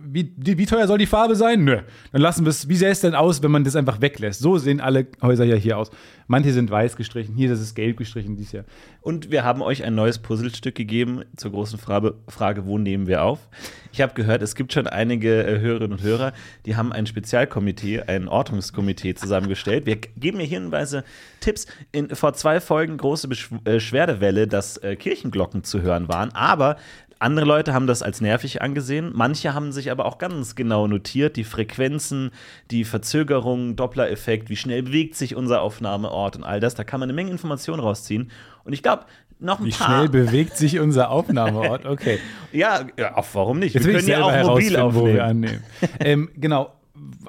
[0.04, 1.64] Wie, wie, teuer soll die Farbe sein?
[1.64, 1.80] Nö.
[2.12, 2.68] Dann lassen wir es.
[2.68, 4.40] Wie sähe es denn aus, wenn man das einfach weglässt?
[4.40, 5.90] So sehen alle Häuser ja hier aus.
[6.28, 8.64] Manche sind weiß gestrichen, hier ist es gelb gestrichen dieses Jahr.
[9.00, 13.22] Und wir haben euch ein neues Puzzlestück gegeben zur großen Frage, Frage wo nehmen wir
[13.22, 13.48] auf?
[13.92, 16.32] Ich habe gehört, es gibt schon einige äh, Hörerinnen und Hörer,
[16.64, 19.84] die haben ein Spezialkomitee, ein Ortungskomitee zusammengestellt.
[19.84, 21.04] Wir geben hier hinweise,
[21.40, 21.66] Tipps.
[21.90, 26.76] In, vor zwei Folgen große Besch äh, Beschwerdewelle, dass äh, Kirchenglocken zu hören waren, aber
[27.22, 29.12] andere Leute haben das als nervig angesehen.
[29.14, 32.30] Manche haben sich aber auch ganz genau notiert, die Frequenzen,
[32.70, 36.74] die Verzögerungen, Doppler-Effekt, wie schnell bewegt sich unser Aufnahmeort und all das.
[36.74, 38.30] Da kann man eine Menge Informationen rausziehen.
[38.64, 39.04] Und ich glaube,
[39.38, 39.86] noch ein Wie paar.
[39.86, 41.86] schnell bewegt sich unser Aufnahmeort?
[41.86, 42.18] Okay.
[42.52, 43.74] ja, ja, warum nicht?
[43.74, 45.44] Jetzt wir können ja auch mobil herausfinden, wo wir aufnehmen.
[45.44, 45.62] annehmen.
[46.00, 46.72] ähm, genau.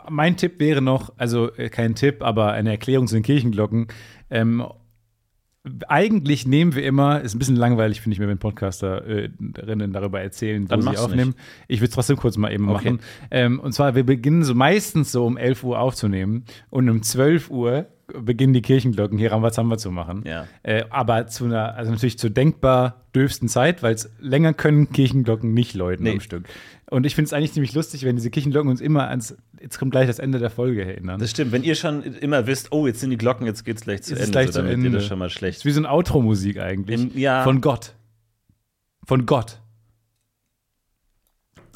[0.10, 3.88] Mein Tipp wäre noch, also äh, kein Tipp, aber eine Erklärung zu den Kirchenglocken.
[4.30, 4.66] Ähm,
[5.88, 10.70] eigentlich nehmen wir immer, ist ein bisschen langweilig, finde ich mir, wenn Podcasterinnen darüber erzählen,
[10.70, 11.36] wo sie aufnehmen.
[11.70, 12.92] Ich will es trotzdem kurz mal eben Okay.
[12.92, 13.00] machen.
[13.32, 17.50] Ähm, und zwar, wir beginnen so meistens so um 11 Uhr aufzunehmen und um 12
[17.50, 20.24] Uhr beginnen die Kirchenglocken hier Rambazamba zu machen.
[20.26, 20.46] Ja.
[20.64, 25.54] Äh, aber zu einer, also natürlich zur denkbar dürfsten Zeit, weil es länger können Kirchenglocken
[25.54, 26.12] nicht läuten Nee.
[26.14, 26.46] am Stück.
[26.90, 29.92] Und ich finde es eigentlich ziemlich lustig, wenn diese Kirchenglocken uns immer ans, jetzt kommt
[29.92, 31.20] gleich das Ende der Folge erinnern.
[31.20, 34.04] Das stimmt, wenn ihr schon immer wisst, oh, jetzt sind die Glocken, jetzt geht's gleich
[34.04, 34.92] zu Es ist Ende, gleich so, zu Ende.
[34.92, 35.60] das schon mal Das schlecht.
[35.60, 37.02] ist wie so eine Outro-Musik eigentlich.
[37.02, 37.44] Im- ja.
[37.44, 37.96] Von Gott.
[39.06, 39.60] Von Gott.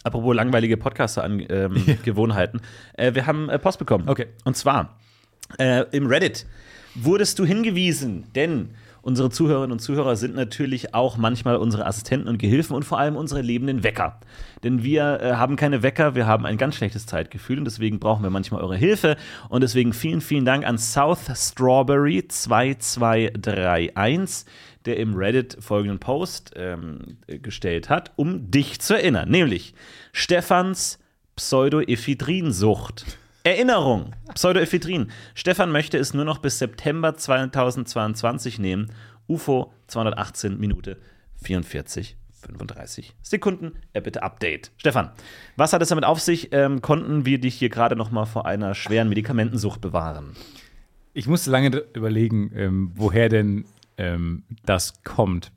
[0.03, 2.61] Apropos langweilige Podcaster-Gewohnheiten.
[2.93, 4.07] äh, wir haben äh, Post bekommen.
[4.07, 4.27] Okay.
[4.45, 4.97] Und zwar
[5.57, 6.45] äh, im Reddit
[6.95, 12.39] wurdest du hingewiesen, denn unsere Zuhörerinnen und Zuhörer sind natürlich auch manchmal unsere Assistenten und
[12.39, 14.19] Gehilfen und vor allem unsere lebenden Wecker.
[14.63, 18.23] Denn wir äh, haben keine Wecker, wir haben ein ganz schlechtes Zeitgefühl und deswegen brauchen
[18.23, 19.15] wir manchmal eure Hilfe.
[19.47, 24.51] Und deswegen vielen, vielen Dank an South Strawberry 2231,
[24.85, 29.29] der im Reddit folgenden Post ähm, gestellt hat, um dich zu erinnern.
[29.29, 29.73] Nämlich
[30.11, 30.99] Stefans
[31.37, 33.05] Pseudoephedrinsucht.
[33.47, 35.09] Erinnerung, Pseudoephedrin.
[35.33, 38.91] Stefan möchte es nur noch bis September 2022 nehmen.
[39.25, 40.97] UFO 218 Minute
[41.41, 43.75] 44 35 Sekunden.
[43.93, 44.73] Er bitte Update.
[44.75, 45.11] Stefan,
[45.55, 46.51] was hat es damit auf sich?
[46.51, 50.35] Ähm, konnten wir dich hier gerade noch mal vor einer schweren Medikamentensucht bewahren?
[51.13, 53.63] Ich musste lange überlegen, ähm, woher denn
[53.97, 55.53] ähm, das kommt.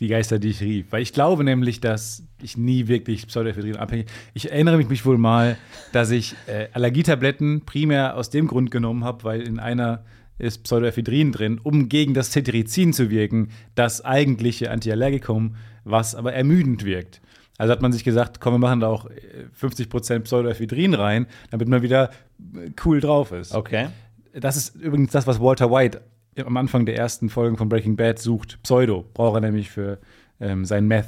[0.00, 0.86] Die Geister, die ich rief.
[0.90, 5.56] Weil ich glaube nämlich, dass ich nie wirklich Pseudoephedrin abhängig Ich erinnere mich, wohl mal,
[5.92, 10.04] dass ich äh, Allergietabletten primär aus dem Grund genommen habe, weil in einer
[10.38, 16.84] ist Pseudoephedrin drin, um gegen das Cetirizin zu wirken, das eigentliche Antiallergikum, was aber ermüdend
[16.84, 17.20] wirkt.
[17.58, 21.68] Also hat man sich gesagt, komm, wir machen da auch äh, 50% Pseudoephedrin rein, damit
[21.68, 22.10] man wieder
[22.54, 23.54] äh, cool drauf ist.
[23.54, 23.88] Okay.
[24.34, 26.00] Das ist übrigens das, was Walter White
[26.44, 28.58] am Anfang der ersten Folgen von Breaking Bad sucht.
[28.62, 29.98] Pseudo braucht er nämlich für
[30.40, 31.06] ähm, sein Meth.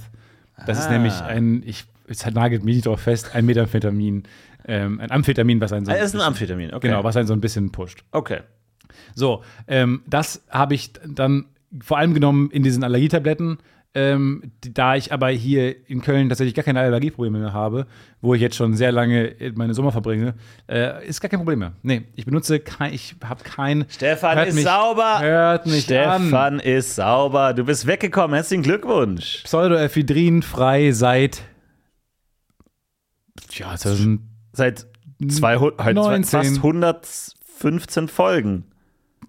[0.66, 0.92] Das ist Ah.
[0.92, 4.24] nämlich ein, ich, es nagelt mich nicht drauf fest, ein Methamphetamin.
[4.66, 6.88] Ähm, ein Amphetamin, was einen so Ah, ein es ist ein bisschen- Amphetamin, okay.
[6.88, 8.04] Genau, was einen so ein bisschen pusht.
[8.12, 8.40] Okay.
[9.14, 11.46] So, ähm, das habe ich dann
[11.82, 13.58] vor allem genommen in diesen Allergietabletten.
[13.96, 17.86] Ähm, da ich aber hier in Köln tatsächlich gar keine Allergieprobleme mehr habe,
[18.20, 20.34] wo ich jetzt schon sehr lange meine Sommer verbringe,
[20.68, 21.74] äh, ist gar kein Problem mehr.
[21.82, 23.84] Nee, ich benutze kein, ich habe kein.
[23.88, 25.20] Stefan ist mich- sauber.
[25.20, 26.22] Hört mich an.
[26.22, 27.54] Stefan ist sauber.
[27.54, 28.34] Du bist weggekommen.
[28.34, 29.42] Herzlichen Glückwunsch.
[29.44, 31.42] Pseudoephedrin frei seit.
[33.52, 34.20] Ja, 2000.
[34.52, 34.86] Seit
[35.28, 36.24] 200, halt 19.
[36.24, 38.64] fast 115 Folgen.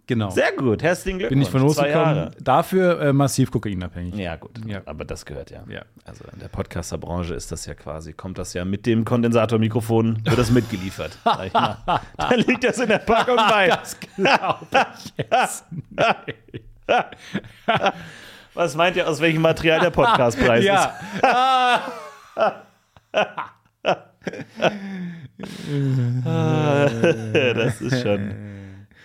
[0.08, 0.30] Genau.
[0.30, 0.84] Sehr gut.
[0.84, 1.36] Herzlichen Glückwunsch.
[1.36, 2.30] bin ich von losgekommen.
[2.40, 4.16] Dafür äh, massiv kokainabhängig.
[4.16, 4.52] Ja, gut.
[4.66, 4.82] Ja.
[4.86, 5.64] Aber das gehört ja.
[5.68, 5.84] Ja.
[6.06, 10.38] Also in der Podcaster-Branche ist das ja quasi, kommt das ja mit dem Kondensatormikrofon, wird
[10.38, 11.18] das mitgeliefert.
[11.46, 12.02] ich da
[12.36, 13.76] liegt das in der Packung bei.
[18.54, 20.70] Was meint ihr, aus welchem Material der Podcastpreis ist?
[20.70, 21.82] Ja.
[27.54, 28.55] das ist schon.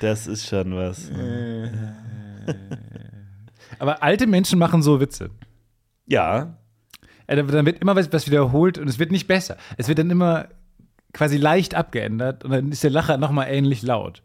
[0.01, 1.11] Das ist schon was.
[3.79, 5.31] Aber alte Menschen machen so Witze.
[6.07, 6.59] Ja.
[7.27, 9.57] Äh, Dann wird immer was, was wiederholt und es wird nicht besser.
[9.77, 10.49] Es wird dann immer
[11.13, 14.23] quasi leicht abgeändert und dann ist der Lacher nochmal ähnlich laut.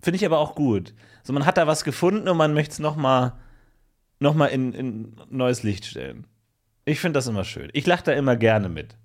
[0.00, 0.94] Finde ich aber auch gut.
[1.22, 3.32] So, man hat da was gefunden und man möchte es nochmal
[4.20, 6.26] noch mal in, in neues Licht stellen.
[6.84, 7.70] Ich finde das immer schön.
[7.72, 8.96] Ich lache da immer gerne mit.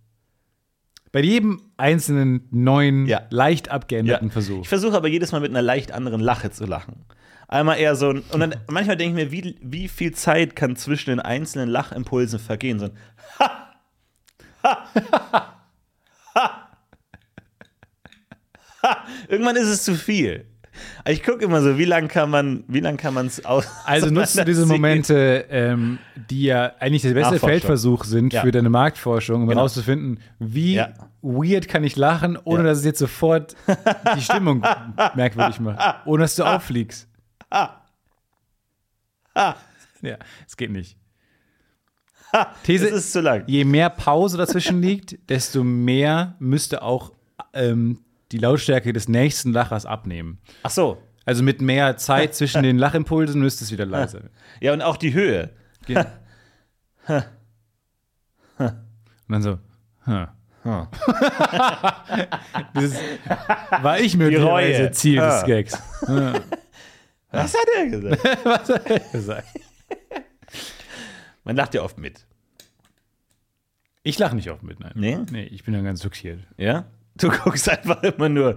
[1.12, 3.24] Bei jedem einzelnen neuen, Ja.
[3.30, 4.62] leicht abgeänderten Versuch.
[4.62, 7.06] Ich versuche aber jedes Mal mit einer leicht anderen Lache zu lachen.
[7.48, 10.76] Einmal eher so ein, und dann manchmal denke ich mir, wie, wie viel Zeit kann
[10.76, 12.78] zwischen den einzelnen Lachimpulsen vergehen?
[12.80, 12.92] So ein
[13.40, 13.74] Ha!
[14.64, 14.86] Ha!
[16.36, 16.70] Ha!
[18.84, 19.06] Ha!
[19.28, 20.46] Irgendwann ist es zu viel.
[21.00, 23.68] Aber Ich gucke immer so, wie lange kann man, wie lang kann man es aus?
[23.86, 27.40] Also nutzt du diese Momente, ähm, die ja eigentlich der beste.
[27.40, 28.42] Feldversuch sind Ja.
[28.42, 29.60] für deine Marktforschung, um Genau.
[29.62, 30.90] herauszufinden, wie Ja.
[31.22, 32.70] weird kann ich lachen, ohne Ja.
[32.70, 33.56] dass es jetzt sofort
[34.16, 34.62] die Stimmung
[35.16, 36.06] merkwürdig macht.
[36.06, 37.08] Ohne dass du auffliegst.
[40.02, 40.98] Ja, es geht nicht.
[42.64, 43.44] These, Es ist zu lang.
[43.48, 47.12] je mehr Pause dazwischen liegt, desto mehr müsste auch
[47.54, 48.00] ähm,
[48.32, 50.40] die Lautstärke des nächsten Lachers abnehmen.
[50.64, 51.02] Ach so.
[51.26, 54.30] Also mit mehr Zeit zwischen den Lachimpulsen müsste es wieder leiser werden.
[54.62, 55.52] Ja, und auch die Höhe.
[55.86, 56.06] Ge-
[57.08, 57.24] Und
[59.30, 59.60] dann so,
[60.06, 60.28] huh.
[60.64, 60.88] Hm.
[62.74, 62.94] das
[63.82, 64.92] war ich möglicherweise.
[64.92, 65.44] Ziel des.
[65.46, 65.82] Gags.
[67.32, 68.24] Was hat er gesagt?
[68.44, 69.48] Was hat er gesagt?
[71.46, 72.26] Man lacht ja oft mit.
[74.04, 74.92] Ich lache nicht oft mit, nein.
[74.96, 75.18] Nee?
[75.32, 76.40] Nee, ich bin dann ganz schockiert.
[76.58, 76.86] Ja?
[77.20, 78.56] Du guckst einfach immer nur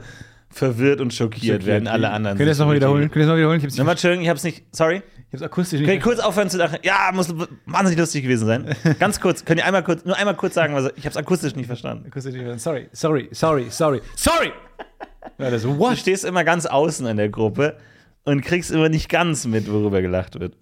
[0.51, 2.37] verwirrt und schockiert, während alle anderen.
[2.37, 3.11] Könnt ihr das nochmal wiederholen?
[3.11, 3.59] Könnt ihr das noch wiederholen?
[3.59, 4.65] Ich hab's, Nochmal, Entschuldigung, ich hab's nicht.
[4.71, 4.97] Sorry.
[5.29, 6.79] ich hab's akustisch nicht Könnt ihr kurz aufhören zu lachen?
[6.83, 7.35] Ja, muss
[7.67, 8.77] wahnsinnig lustig gewesen sein.
[8.99, 9.45] Ganz kurz.
[9.45, 12.07] Könnt ihr einmal kurz, nur einmal kurz sagen, was ich hab's akustisch nicht verstanden.
[12.07, 14.53] akustisch nicht Sorry, sorry, sorry, sorry, sorry!
[15.39, 15.97] Ja, das so, Du what?
[15.99, 17.79] stehst immer ganz außen in der Gruppe
[18.25, 20.55] und kriegst immer nicht ganz mit, worüber gelacht wird.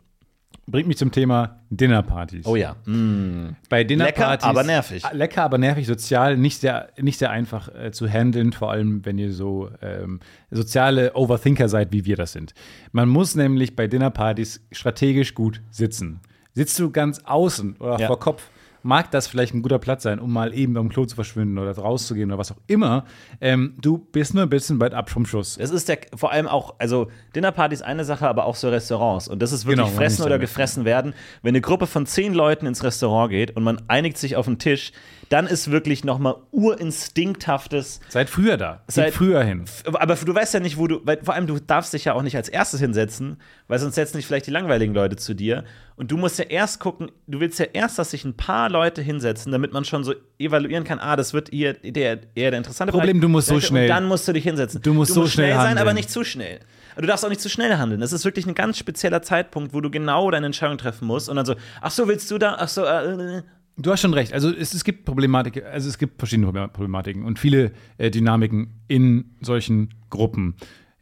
[0.66, 2.46] Bringt mich zum Thema Dinnerpartys.
[2.46, 2.76] Oh ja.
[2.86, 3.56] Mm.
[3.68, 4.44] Bei Dinnerpartys.
[4.44, 5.02] Lecker, aber nervig.
[5.12, 9.18] Lecker, aber nervig, sozial, nicht sehr, nicht sehr einfach äh, zu handeln, vor allem wenn
[9.18, 10.20] ihr so ähm,
[10.50, 12.54] soziale Overthinker seid, wie wir das sind.
[12.92, 16.20] Man muss nämlich bei Dinnerpartys strategisch gut sitzen.
[16.54, 18.06] Sitzt du ganz außen oder Ja.
[18.06, 18.48] vor Kopf,
[18.82, 21.76] mag das vielleicht ein guter Platz sein, um mal eben am Klo zu verschwinden oder
[21.76, 23.04] rauszugehen oder was auch immer.
[23.40, 25.56] Ähm, du bist nur ein bisschen weit ab vom Schuss.
[25.58, 29.28] Es ist der, vor allem auch, also Dinnerparty ist eine Sache, aber auch so Restaurants.
[29.28, 31.14] Und das ist wirklich Genau, fressen oder gefressen werden.
[31.42, 34.58] Wenn eine Gruppe von zehn Leuten ins Restaurant geht und man einigt sich auf einen
[34.58, 34.92] Tisch,
[35.28, 38.00] dann ist wirklich nochmal urinstinkthaftes.
[38.08, 38.82] Seid früher da.
[38.88, 39.64] Seid- früher hin.
[39.84, 42.22] Aber du weißt ja nicht, wo du, weil vor allem du darfst dich ja auch
[42.22, 43.36] nicht als erstes hinsetzen,
[43.68, 45.64] weil sonst setzen sich vielleicht die langweiligen Leute zu dir.
[46.00, 49.02] Und du musst ja erst gucken, du willst ja erst, dass sich ein paar Leute
[49.02, 52.90] hinsetzen, damit man schon so evaluieren kann, ah, das wird hier der, eher der interessante
[52.90, 53.20] Problem, Bereich.
[53.20, 54.80] du musst so schnell- Und dann musst du dich hinsetzen.
[54.80, 55.96] Du musst so schnell sein, aber handeln.
[55.96, 56.60] nicht zu schnell.
[56.96, 58.00] Du darfst auch nicht zu schnell handeln.
[58.00, 61.28] Das ist wirklich ein ganz spezieller Zeitpunkt, wo du genau deine Entscheidung treffen musst.
[61.28, 62.56] Und dann so, ach so, willst du da?
[62.58, 63.42] Ach so, äh, äh.
[63.76, 64.32] Du hast schon recht.
[64.32, 68.80] Also es, es gibt Problematik, also es gibt verschiedene Problem- Problematiken und viele äh, Dynamiken
[68.88, 70.54] in solchen Gruppen.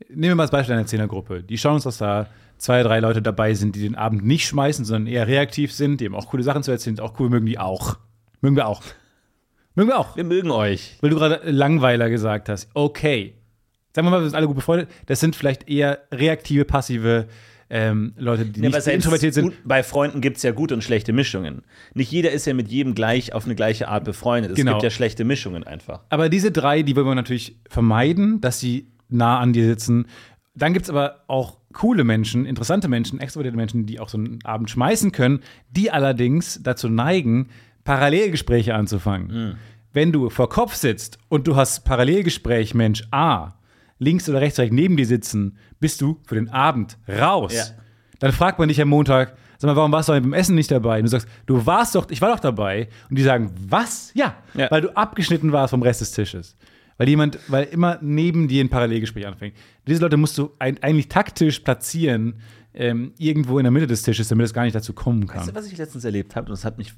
[0.09, 1.45] Nehmen wir mal das Beispiel einer Zehnergruppe.
[1.45, 2.27] Die schauen uns, dass da
[2.59, 6.05] zwei, drei Leute dabei sind, die den Abend nicht schmeißen, sondern eher reaktiv sind, die
[6.07, 7.97] eben auch coole Sachen zu erzählen, auch cool mögen die auch.
[8.41, 8.83] Mögen wir auch.
[9.75, 10.17] Mögen wir auch.
[10.17, 10.97] wir mögen euch.
[11.01, 12.69] Weil du gerade Langweiler gesagt hast.
[12.75, 13.35] Okay.
[13.95, 14.89] Sagen wir mal, wir sind alle gut befreundet.
[15.07, 17.29] Das sind vielleicht eher reaktive, passive
[17.71, 19.53] ähm, Leute, die Ja, nicht introvertiert sind.
[19.65, 21.63] bei Freunden gibt es ja gute und schlechte Mischungen.
[21.95, 24.53] Nicht jeder ist ja mit jedem gleich auf eine gleiche Art befreundet.
[24.53, 24.73] Es Genau.
[24.73, 26.01] gibt ja schlechte Mischungen einfach.
[26.09, 30.07] Aber diese drei, die wollen wir natürlich vermeiden, dass sie nah an dir sitzen.
[30.55, 34.41] Dann gibt es aber auch coole Menschen, interessante Menschen, extrovertierte Menschen, die auch so einen
[34.45, 37.49] Abend schmeißen können, die allerdings dazu neigen,
[37.85, 39.57] Parallelgespräche anzufangen.
[39.93, 43.55] Wenn du vor Kopf sitzt und du hast Parallelgespräch Mensch A,
[43.99, 47.55] links oder rechts direkt neben dir sitzen, bist du für den Abend raus.
[47.55, 47.65] Ja.
[48.19, 50.99] Dann fragt man dich am Montag, sag mal, warum warst du beim Essen nicht dabei?
[50.99, 52.89] Und du sagst, du warst doch, ich war doch dabei.
[53.09, 54.11] Und die sagen, was?
[54.15, 54.69] Ja, Ja.
[54.73, 56.57] weil du abgeschnitten warst vom Rest des Tisches.
[56.99, 59.57] Weil jemand, weil immer neben dir ein Parallelgespräch anfängt.
[59.87, 62.41] Diese Leute musst du ein, eigentlich taktisch platzieren,
[62.75, 65.41] ähm, irgendwo in der Mitte des Tisches, damit es gar nicht dazu kommen kann.
[65.41, 66.47] Weißt du, was ich letztens erlebt habe?
[66.47, 66.93] Und das hat mich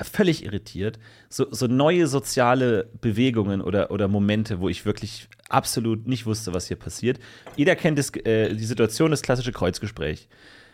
[0.00, 0.98] völlig irritiert.
[1.28, 6.68] So, so neue soziale Bewegungen oder, oder Momente, wo ich wirklich absolut nicht wusste, was
[6.68, 7.20] hier passiert.
[7.56, 10.28] Jeder kennt das, äh, die Situation, das klassische Kreuzgespräch.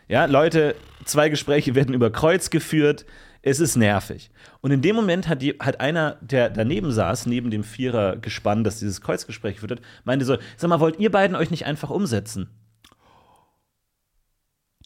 [0.09, 3.05] Ja, Leute, zwei Gespräche werden über Kreuz geführt.
[3.43, 4.31] Es ist nervig.
[4.61, 8.79] Und in dem Moment hat, die, hat einer, der daneben saß, neben dem Vierer-Gespann, das
[8.79, 12.51] dieses Kreuzgespräch geführt hat, meinte so: Sag mal, wollt ihr beiden euch nicht einfach umsetzen?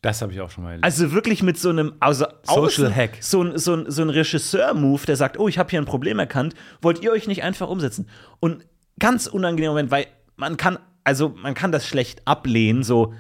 [0.03, 0.85] Das habe ich auch schon mal erlebt.
[0.85, 3.19] Also wirklich mit so einem also Social außen- Hack.
[3.21, 6.19] So ein, so ein, so ein Regisseur-Move, der sagt, oh, ich habe hier ein Problem
[6.19, 8.09] erkannt, wollt ihr euch nicht einfach umsetzen?
[8.41, 8.67] Und
[8.99, 13.13] ganz unangenehmer Moment, weil man kann, also man kann das schlecht ablehnen, so,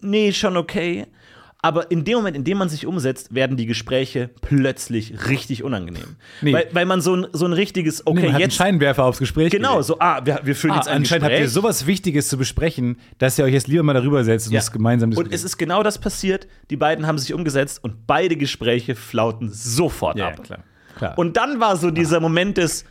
[0.00, 1.06] nee, schon okay.
[1.60, 6.14] Aber in dem Moment, in dem man sich umsetzt, werden die Gespräche plötzlich richtig unangenehm.
[6.40, 6.52] Nee.
[6.52, 8.50] Weil, weil man so ein, so ein richtiges, Nee, okay, man hat einen.
[8.52, 9.86] Scheinwerfer aufs Gespräch Genau, gelegt.
[9.86, 11.54] so, ah, wir, wir führen Ah, jetzt ein anscheinend habt ihr Gespräch.
[11.54, 14.60] sowas Wichtiges zu besprechen, dass ihr euch jetzt lieber mal darüber setzt und Ja.
[14.60, 15.34] das gemeinsam Und diskutiert.
[15.34, 16.46] es ist genau das passiert.
[16.70, 20.44] Die beiden haben sich umgesetzt und beide Gespräche flauten sofort ja, ja, ab.
[20.44, 20.60] klar.
[20.96, 21.18] klar.
[21.18, 22.84] Und dann war so dieser Moment des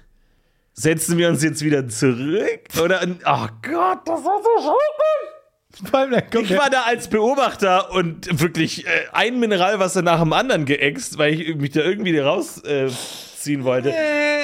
[0.74, 2.60] Setzen wir uns jetzt wieder zurück?
[2.84, 5.37] Oder, oh Gott, das war so schrecklich.
[6.42, 11.40] Ich war da als Beobachter und wirklich äh, ein Mineralwasser nach dem anderen geäxt, weil
[11.40, 13.94] ich mich da irgendwie rausziehen äh, wollte.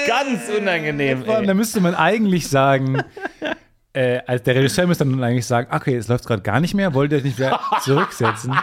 [0.06, 1.24] Ganz unangenehm.
[1.24, 1.48] Vor allem, Ey.
[1.48, 3.02] da müsste man eigentlich sagen,
[3.94, 6.94] äh, als der Regisseur müsste dann eigentlich sagen, okay, es läuft gerade gar nicht mehr,
[6.94, 8.54] wollt ihr euch nicht wieder zurücksetzen?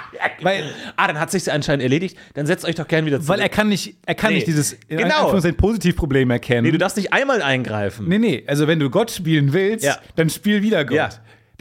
[0.42, 0.64] weil,
[0.98, 2.18] Ah, dann hat sich anscheinend erledigt.
[2.34, 3.30] Dann setzt euch doch gern wieder zurück.
[3.30, 5.16] weil er kann nicht, er kann Nee, nicht dieses genau.
[5.22, 6.64] Anführungszeichen Positivproblem erkennen.
[6.64, 8.08] nee, du darfst nicht einmal eingreifen.
[8.08, 9.98] nee, nee, also wenn du Gott spielen willst, Ja.
[10.16, 10.96] dann spiel wieder Gott.
[10.98, 11.10] Ja.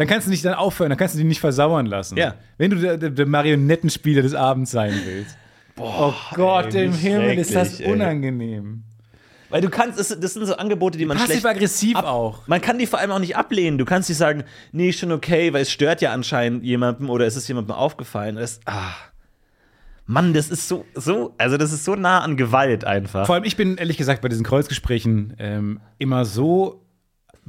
[0.01, 2.17] Dann kannst du nicht dann aufhören, dann kannst du dich nicht versauern lassen.
[2.17, 2.37] Ja.
[2.57, 5.37] Wenn du der, der, Marionettenspieler des Abends sein willst.
[5.77, 7.93] oh Gott, ey, im Himmel ist das schrecklich, ey.
[7.93, 8.85] unangenehm.
[9.51, 12.49] Weil du kannst, das sind so Angebote, die man schlecht Passiv-aggressiv auch.
[12.49, 13.77] Man kann die vor allem auch nicht ablehnen.
[13.77, 17.37] Du kannst nicht sagen, nee, schon okay, weil es stört ja anscheinend jemandem oder es
[17.37, 18.37] ist jemandem aufgefallen.
[18.37, 18.95] Das, ah.
[20.07, 23.27] Mann, das ist so, so, also das ist so nah an Gewalt einfach.
[23.27, 26.87] Vor allem, ich bin ehrlich gesagt bei diesen Kreuzgesprächen ähm, immer so,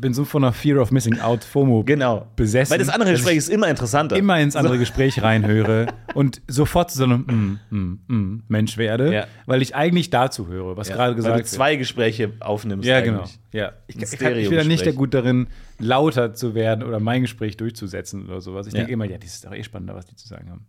[0.01, 2.27] bin so von einer Fear of Missing Out FOMO genau.
[2.35, 2.71] besessen.
[2.71, 4.17] Weil das andere Gespräch ist immer interessanter.
[4.17, 9.13] immer ins andere Gespräch reinhöre und sofort zu so einem mm, mm, mm, Mensch werde,
[9.13, 9.27] Ja.
[9.45, 12.85] weil ich eigentlich dazu höre, was Ja, gerade weil gesagt du zwei Gespräche aufnimmst.
[12.85, 12.97] wird.
[12.97, 13.19] Ja, genau.
[13.19, 13.39] eigentlich.
[13.53, 13.73] Ja.
[13.87, 15.47] Ich, ich, kann, ich bin da nicht der gut darin,
[15.79, 18.67] lauter zu werden oder mein Gespräch durchzusetzen oder sowas.
[18.67, 18.79] Ich Ja.
[18.79, 20.65] denke immer, ja, das ist doch eh spannender, was die zu sagen haben.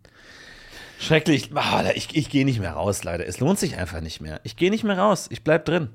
[0.99, 1.49] Schrecklich.
[1.55, 3.27] Ah, ich ich gehe nicht mehr raus, leider.
[3.27, 4.39] Es lohnt sich einfach nicht mehr.
[4.43, 5.27] Ich gehe nicht mehr raus.
[5.31, 5.89] Ich bleib drin.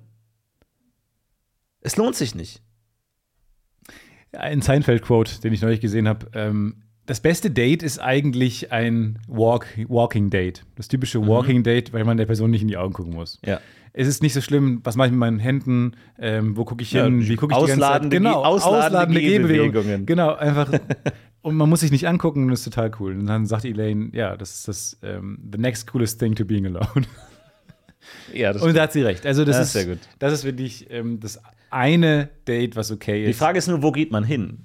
[1.80, 2.62] Es lohnt sich nicht.
[4.32, 6.26] Ein Seinfeld-Quote, den ich neulich gesehen habe.
[6.34, 10.64] Ähm, das beste Date ist eigentlich ein Walk, Walking Date.
[10.76, 13.38] Das typische Walking Date, weil man der Person nicht in die Augen gucken muss.
[13.46, 13.60] Ja.
[13.94, 16.92] Es ist nicht so schlimm, was mache ich mit meinen Händen, ähm, wo gucke ich
[16.92, 17.82] Ja, hin, wie gucke ich die ganze Zeit.
[17.90, 19.72] ausladende Genau, Ge- ausladende Gehbewegungen.
[19.72, 20.06] Gehbewegungen.
[20.06, 20.70] Genau, einfach.
[21.40, 23.12] und man muss sich nicht angucken und das ist total cool.
[23.14, 26.66] Und dann sagt Elaine, ja, das ist das ähm, the next coolest thing to being
[26.66, 27.06] alone.
[28.32, 29.26] Ja, das Und da hat sie recht.
[29.26, 29.98] Also das, Ja, ist sehr gut.
[30.18, 33.28] Das ist wirklich ähm, das eine Date, was okay ist.
[33.28, 34.64] Die Frage ist nur, wo geht man hin?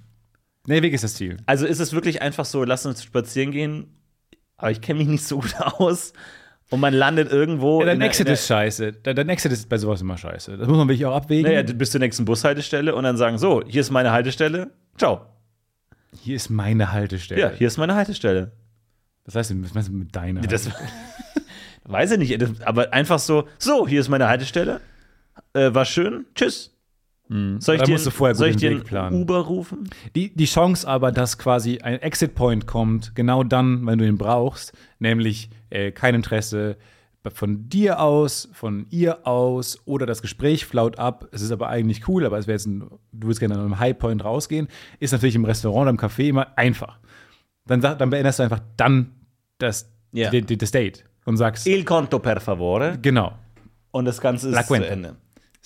[0.66, 1.38] nee, Weg ist das Ziel.
[1.46, 3.98] Also ist es wirklich einfach so, lass uns spazieren gehen,
[4.58, 6.14] aber ich kenne mich nicht so gut aus
[6.70, 7.82] und man landet irgendwo.
[7.82, 8.94] Ja, dein Exit ist scheiße.
[8.94, 10.58] Dein Exit ist bei sowas immer scheiße.
[10.58, 11.52] Das muss man wirklich auch abwägen.
[11.52, 14.72] Naja, du bist zur nächsten Bushaltestelle und dann sagen, so, hier ist meine Haltestelle.
[14.98, 15.26] Ciao.
[16.22, 17.42] Hier ist meine Haltestelle.
[17.42, 18.52] Ja, hier ist meine Haltestelle.
[19.26, 20.42] Was heißt denn, was meinst du mit deiner?
[20.42, 20.70] Das,
[21.86, 24.80] weiß ich nicht, das- aber einfach so, so, hier ist meine Haltestelle.
[25.54, 26.26] Äh, war schön.
[26.36, 26.73] Tschüss.
[27.60, 29.22] Soll ich Da dir, musst du vorher gut soll ich den dir Weg einen planen.
[29.22, 29.90] Uber rufen?
[30.16, 34.74] Die, die Chance aber, dass quasi ein Exit-Point kommt, genau dann, wenn du ihn brauchst,
[35.00, 36.78] nämlich äh, kein Interesse
[37.34, 42.08] von dir aus, von ihr aus oder das Gespräch flaut ab, es ist aber eigentlich
[42.10, 44.68] cool, aber es wäre jetzt ein, du willst gerne an einem High-Point rausgehen,
[45.00, 47.00] ist natürlich im Restaurant oder im Café immer einfach.
[47.66, 49.12] Dann, dann beendest du einfach dann
[49.58, 50.30] das, Ja.
[50.30, 53.00] die- die- das Date und sagst, Il conto per favore.
[53.02, 53.32] genau.
[53.92, 54.74] Und das Ganze ist La zu.
[54.74, 55.16] Ende.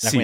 [0.03, 0.17] La Sí.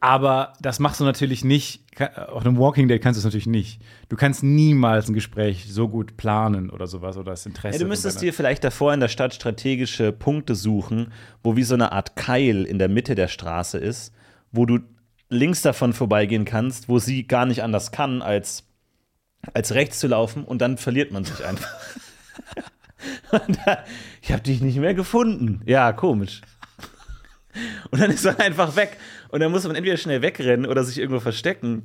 [0.00, 3.82] Aber das machst du natürlich nicht, auf einem Walking Date kannst du es natürlich nicht.
[4.08, 7.78] Du kannst niemals ein Gespräch so gut planen oder sowas oder das Interesse.
[7.78, 11.74] Ja, du müsstest dir vielleicht davor in der Stadt strategische Punkte suchen, wo wie so
[11.74, 14.14] eine Art Keil in der Mitte der Straße ist,
[14.52, 14.78] wo du
[15.28, 18.64] links davon vorbeigehen kannst, wo sie gar nicht anders kann, als,
[19.52, 21.74] als rechts zu laufen und dann verliert man sich einfach.
[23.30, 23.84] da,
[24.22, 25.60] ich habe dich nicht mehr gefunden.
[25.66, 26.40] Ja, komisch.
[27.90, 28.96] Und dann ist man einfach weg.
[29.30, 31.84] Und dann muss man entweder schnell wegrennen oder sich irgendwo verstecken.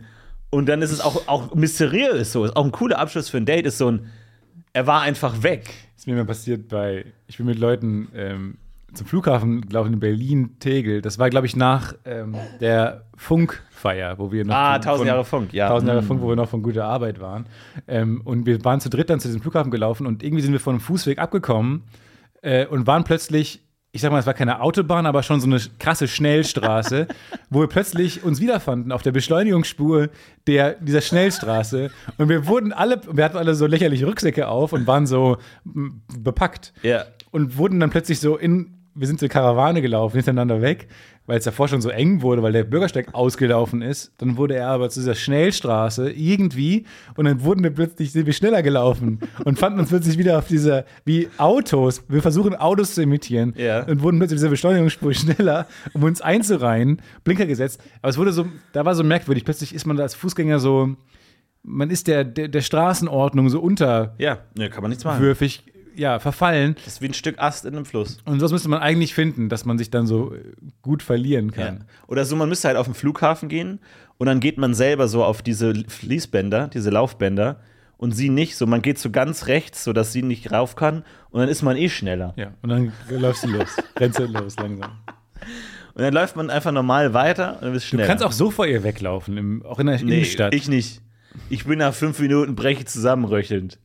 [0.52, 2.46] Und dann ist es auch, auch mysteriös so.
[2.46, 4.08] Ist auch ein cooler Abschluss für ein Date, ist so ein,
[4.74, 5.70] er war einfach weg.
[5.98, 8.58] ist mir mal passiert bei, ich bin mit Leuten ähm,
[8.94, 11.02] zum Flughafen gelaufen in Berlin, Tegel.
[11.02, 14.54] Das war, glaube ich, nach ähm, der Funkfeier, wo wir noch.
[14.56, 15.66] Ah, von- 1000 von- Jahre Funk, ja.
[15.68, 16.06] 1000 Jahre Mm.
[16.06, 17.46] Funk, wo wir noch von guter Arbeit waren.
[17.88, 20.60] Ähm, und wir waren zu dritt dann zu diesem Flughafen gelaufen und irgendwie sind wir
[20.62, 21.84] von einem Fußweg abgekommen
[22.42, 23.62] äh, und waren plötzlich.
[23.96, 27.08] Ich sag mal, es war keine Autobahn, aber schon so eine krasse Schnellstraße,
[27.50, 30.10] wo wir plötzlich uns wiederfanden auf der Beschleunigungsspur
[30.48, 31.92] der, dieser Schnellstraße.
[32.18, 36.74] Und wir wurden alle, wir hatten alle so lächerliche Rücksäcke auf und waren so bepackt
[36.84, 37.06] Ja.
[37.32, 40.88] und wurden dann plötzlich so in wir sind zur Karawane gelaufen, hintereinander weg,
[41.28, 44.14] weil es davor schon so eng wurde, weil der Bürgersteig ausgelaufen ist.
[44.18, 46.86] Dann wurde er aber zu dieser Schnellstraße irgendwie
[47.16, 50.48] und dann wurden wir plötzlich, sind wir schneller gelaufen und fanden uns plötzlich wieder auf
[50.48, 52.04] dieser, wie Autos.
[52.08, 53.84] Wir versuchen Autos zu imitieren Ja.
[53.86, 57.82] und wurden plötzlich dieser Beschleunigungsspur schneller, um uns einzureihen, Blinker gesetzt.
[58.02, 59.46] Aber es wurde so, da war so merkwürdig.
[59.46, 60.96] Plötzlich ist man da als Fußgänger so,
[61.64, 65.20] man ist der, der, der Straßenordnung so unterwürfig, Ja, ne, kann man nichts machen.
[65.96, 66.76] Ja, verfallen.
[66.86, 68.18] Das ist wie ein Stück Ast in einem Fluss.
[68.26, 70.34] Und sowas müsste man eigentlich finden, dass man sich dann so
[70.82, 71.66] gut verlieren Ja.
[71.66, 71.84] kann.
[72.08, 73.80] Oder so, man müsste halt auf den Flughafen gehen
[74.18, 77.60] und dann geht man selber so auf diese Fließbänder, diese Laufbänder
[77.98, 78.56] und sie nicht.
[78.58, 81.78] So, man geht so ganz rechts, sodass sie nicht rauf kann und dann ist man
[81.78, 82.34] eh schneller.
[82.38, 84.92] Ja, und dann läufst du los, rennst du los langsam.
[85.94, 88.08] Und dann läuft man einfach normal weiter und dann bist Du schneller.
[88.08, 90.54] kannst auch so vor ihr weglaufen, im, auch in der nee, Innenstadt.
[90.54, 91.02] ich nicht.
[91.50, 93.80] Ich bin nach fünf Minuten breche zusammenröchelnd.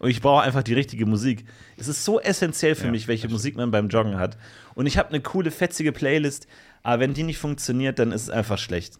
[0.00, 1.44] Und ich brauche einfach die richtige Musik.
[1.76, 4.36] Es ist so essentiell für Ja, mich, welche Musik man beim Joggen hat.
[4.74, 6.48] Und ich habe eine coole, fetzige Playlist,
[6.82, 8.98] aber wenn die nicht funktioniert, dann ist es einfach schlecht.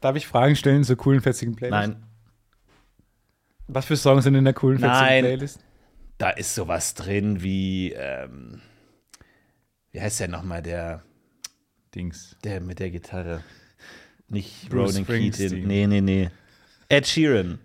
[0.00, 1.72] Darf ich Fragen stellen zur coolen, fetzigen Playlist?
[1.88, 2.02] Nein,
[3.66, 5.24] Was für Songs sind in der coolen, fetzigen Nein.
[5.24, 5.60] Playlist?
[6.18, 8.62] da ist sowas drin wie, ähm,
[9.90, 11.02] wie heißt der nochmal, der,
[11.94, 12.36] Dings.
[12.44, 13.42] der mit der Gitarre?
[14.28, 15.06] Nicht Bruce Ronan.
[15.30, 15.66] Keating.
[15.66, 16.30] Nee, nee, nee.
[16.88, 17.58] Ed Sheeran.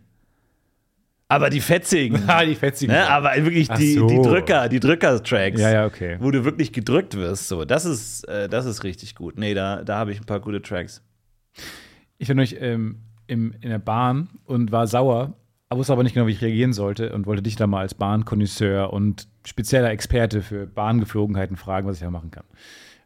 [1.32, 2.24] Aber die fetzigen.
[2.28, 2.94] Ah, die fetzigen.
[2.94, 3.10] ne?
[3.10, 4.08] Aber wirklich die, so.
[4.08, 5.60] die Drücker, die Drücker-Tracks.
[5.60, 6.17] Ja, ja, okay.
[6.20, 7.48] Wo du wirklich gedrückt wirst.
[7.48, 9.38] So, das ist, äh, das ist richtig gut.
[9.38, 11.02] Nee, da, da habe ich ein paar gute Tracks.
[12.17, 15.34] Ich war neulich ähm, im, in der Bahn und war sauer,
[15.70, 18.91] wusste aber nicht genau, wie ich reagieren sollte und wollte dich da mal als Bahnkonnoisseur
[18.91, 22.44] und spezieller Experte für Bahngeflogenheiten fragen, was ich da machen kann.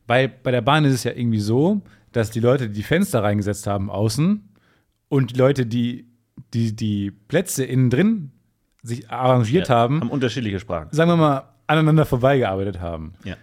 [0.08, 3.24] Weil bei der Bahn ist es ja irgendwie so, dass die Leute, die die Fenster
[3.24, 4.50] reingesetzt haben außen
[5.10, 6.08] und die Leute, die
[6.54, 8.32] die, die Plätze innen drin
[8.84, 10.90] sich arrangiert haben, Haben unterschiedliche Sprachen.
[10.92, 13.14] sagen wir mal, aneinander vorbeigearbeitet haben.
[13.24, 13.36] Ja.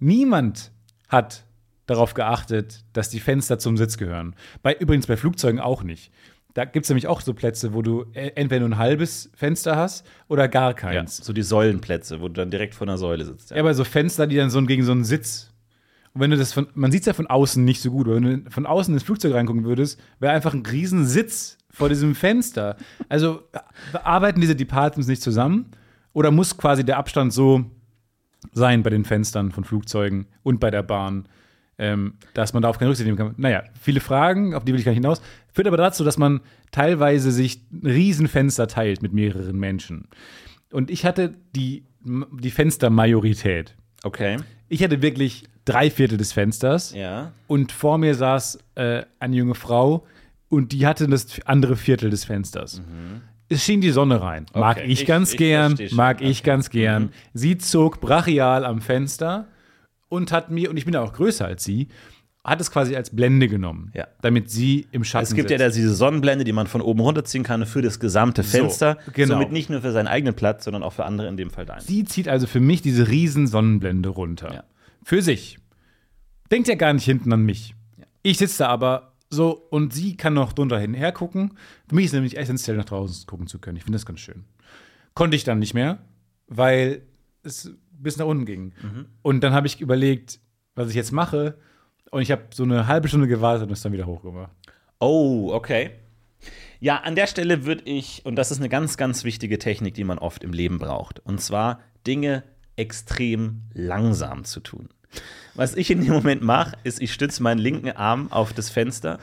[0.00, 0.72] Niemand
[1.08, 1.44] hat
[1.86, 4.34] darauf geachtet, dass die Fenster zum Sitz gehören.
[4.62, 6.12] Bei, übrigens bei Flugzeugen auch nicht.
[6.54, 9.76] Da gibt es nämlich auch so Plätze, wo du e- entweder nur ein halbes Fenster
[9.76, 10.74] hast oder gar ja.
[10.74, 11.18] keins.
[11.18, 13.50] So die Säulenplätze, wo du dann direkt vor der Säule sitzt.
[13.52, 15.52] Ja, aber so Fenster, die dann so gegen so einen Sitz.
[16.14, 18.16] Und wenn du das von, man sieht es ja von außen nicht so gut, aber
[18.16, 22.14] wenn du von außen ins Flugzeug reingucken würdest, wäre einfach ein riesen Sitz vor diesem
[22.14, 22.76] Fenster.
[23.08, 23.42] Also
[24.04, 25.70] arbeiten diese Departments nicht zusammen?
[26.12, 27.64] Oder muss quasi der Abstand so
[28.52, 31.26] sein bei den Fenstern von Flugzeugen und bei der Bahn,
[31.78, 33.34] ähm, dass man darauf keine Rücksicht nehmen kann?
[33.36, 35.22] Naja, viele Fragen, auf die will ich gar nicht hinaus.
[35.52, 36.40] Führt aber dazu, dass man
[36.72, 40.08] teilweise sich ein Riesenfenster teilt mit mehreren Menschen.
[40.72, 43.76] Und ich hatte die, die Fenstermajorität.
[44.02, 44.38] Okay.
[44.68, 47.32] Ich hatte wirklich drei Viertel des Fensters Ja.
[47.46, 50.06] und vor mir saß äh, eine junge Frau
[50.48, 52.82] und die hatte das andere Viertel des Fensters.
[53.48, 54.46] Es schien die Sonne rein.
[54.54, 56.46] Mag Okay, ich, ich- ganz ich gern, mag ich Okay.
[56.46, 57.10] ganz gern.
[57.34, 59.46] Sie zog brachial am Fenster
[60.08, 61.88] und hat mir, und ich bin ja auch größer als sie,
[62.44, 64.06] hat es quasi als Blende genommen, Ja.
[64.22, 65.76] damit sie im Schatten Es gibt ja sitzt.
[65.76, 68.96] diese Sonnenblende, die man von oben runterziehen kann für das gesamte Fenster.
[69.12, 69.34] genau.
[69.34, 71.80] Somit nicht nur für seinen eigenen Platz, sondern auch für andere in dem Fall deinen.
[71.80, 74.52] Sie zieht also für mich diese riesen Sonnenblende runter.
[74.54, 74.64] Ja.
[75.04, 75.58] Für sich.
[76.50, 77.74] Denkt ja gar nicht hinten an mich.
[78.22, 81.54] Ich sitze da aber so und sie kann noch drunter hinher gucken.
[81.88, 83.76] Für mich ist nämlich essentiell, nach draußen gucken zu können.
[83.76, 84.44] Ich finde das ganz schön.
[85.14, 85.98] Konnte ich dann nicht mehr,
[86.46, 87.02] weil
[87.42, 88.72] es bis nach unten ging.
[89.22, 90.40] Und dann habe ich überlegt,
[90.74, 91.58] was ich jetzt mache.
[92.10, 94.52] Und ich habe so eine halbe Stunde gewartet und es dann wieder hochgemacht.
[95.00, 95.90] Oh, okay.
[96.80, 100.04] Ja, an der Stelle würde ich, und das ist eine ganz, ganz wichtige Technik, die
[100.04, 102.44] man oft im Leben braucht, und zwar Dinge
[102.76, 104.88] extrem langsam zu tun.
[105.58, 109.18] Was ich in dem Moment mache, ist, ich stütze meinen linken Arm auf das Fenster,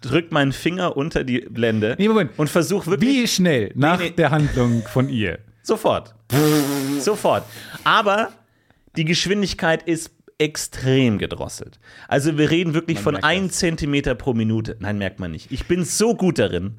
[0.00, 4.08] drücke meinen Finger unter die Blende Nee, und versuche wirklich Wie schnell nach nee.
[4.08, 5.38] der Handlung von ihr?
[5.62, 6.14] Sofort.
[6.98, 7.44] Sofort.
[7.84, 8.32] Aber
[8.96, 11.78] die Geschwindigkeit ist extrem gedrosselt.
[12.08, 14.78] Also wir reden wirklich Man von merkt 1 Zentimeter pro Minute.
[14.80, 15.52] Nein, merkt man nicht.
[15.52, 16.78] Ich bin so gut darin.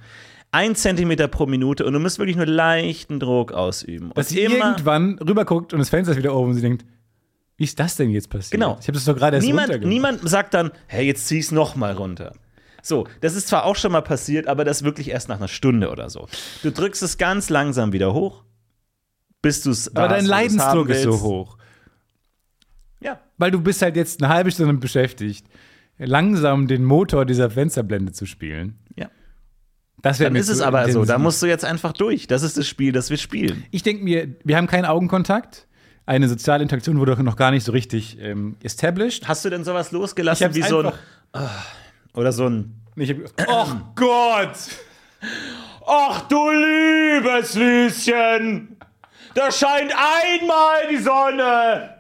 [0.54, 4.12] 1 Zentimeter pro Minute und du musst wirklich nur leichten Druck ausüben.
[4.16, 6.84] Dass und sie irgendwann rüberguckt und das Fenster ist wieder oben und sie denkt,
[7.62, 8.60] wie ist das denn jetzt passiert?
[8.60, 8.80] Genau.
[8.82, 11.76] Ich habe das doch gerade erst niemand, niemand sagt dann, hey, jetzt zieh es noch
[11.76, 12.34] mal runter.
[12.82, 15.92] So, das ist zwar auch schon mal passiert, aber das wirklich erst nach einer Stunde
[15.92, 16.28] oder so.
[16.64, 18.44] Du drückst es ganz langsam wieder hoch,
[19.44, 21.60] bis du es Aber dein Leidensdruck ist so hoch.
[23.00, 25.46] Ja, Weil du bist halt jetzt eine halbe Stunde beschäftigt,
[26.00, 28.80] langsam den Motor dieser Fensterblende zu spielen.
[28.96, 29.08] ja.
[30.02, 32.26] Das Dann ist es aber so, da musst du jetzt einfach durch.
[32.26, 33.66] Das ist das Spiel, das wir spielen.
[33.70, 35.68] Ich denke mir, wir haben keinen Augenkontakt.
[36.12, 39.30] Eine soziale Interaktion wurde doch noch gar nicht so richtig ähm, established.
[39.30, 41.66] Hast du denn sowas losgelassen wie so ein einfach-
[42.14, 44.58] oder so ein Ich hab, oh Gott!
[45.88, 48.76] Ach du liebes Lieschen,
[49.36, 51.96] da scheint einmal die Sonne.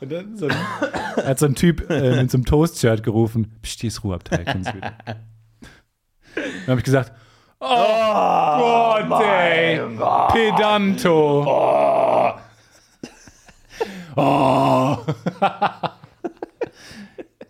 [0.00, 0.56] Und dann so ein,
[1.24, 4.64] hat so ein Typ äh, mit so einem Toast-Shirt gerufen: Psst, hier ist Ruheabteil, kommen
[4.64, 4.94] Sie wieder.
[5.04, 7.12] Dann habe ich gesagt:
[7.60, 9.80] Oh, Gott, ey,
[10.32, 11.44] Pedanto.
[11.46, 12.09] Oh.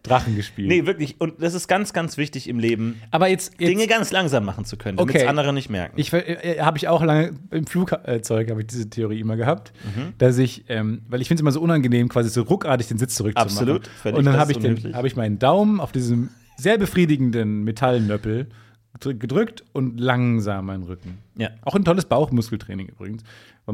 [0.03, 0.69] Drachen gespielt.
[0.69, 1.21] Nee, wirklich.
[1.21, 4.65] Und das ist ganz, ganz wichtig im Leben, aber jetzt, jetzt Dinge ganz langsam machen
[4.65, 5.27] zu können, damit Okay.
[5.27, 5.93] andere nicht merken.
[6.01, 10.15] Ich äh, habe ich auch lange im Flugzeug habe ich diese Theorie immer gehabt, Mhm.
[10.17, 13.15] dass ich, ähm, weil ich finde es immer so unangenehm, quasi so ruckartig den Sitz
[13.15, 13.51] zurückzumachen.
[13.59, 17.63] Absolut, völlig, Und dann habe ich, den- habe ich meinen Daumen auf diesem sehr befriedigenden
[17.65, 18.49] Metallnöppel
[18.99, 21.19] gedrü- gedrückt und langsam meinen Rücken.
[21.37, 21.51] Ja.
[21.63, 23.23] Auch ein tolles Bauchmuskeltraining übrigens,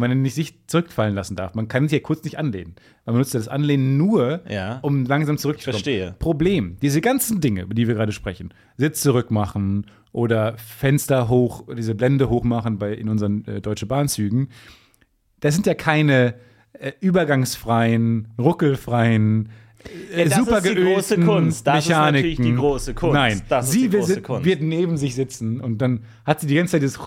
[0.01, 1.55] weil man ihn nicht sich zurückfallen lassen darf.
[1.55, 2.74] Man kann sich ja kurz nicht anlehnen.
[3.05, 4.78] Man benutzt das Anlehnen nur, Ja.
[4.82, 5.76] um langsam zurückzukommen.
[5.76, 6.14] Ich verstehe.
[6.18, 11.64] Problem, diese ganzen Dinge, über die wir gerade sprechen, Sitz zurück machen oder Fenster hoch,
[11.76, 14.49] diese Blende hoch machen bei, in unseren äh, Deutsche Bahnzügen,
[15.40, 16.34] das sind ja keine
[16.72, 19.49] äh, übergangsfreien, ruckelfreien,
[20.14, 21.66] äh, Ja, das super ist die große Kunst.
[21.66, 22.14] Das ist Mechaniken.
[22.14, 23.14] natürlich die große Kunst.
[23.14, 24.44] Nein, Das ist sie die große wird, Kunst.
[24.44, 26.99] wird neben sich sitzen und dann hat sie die ganze Zeit dieses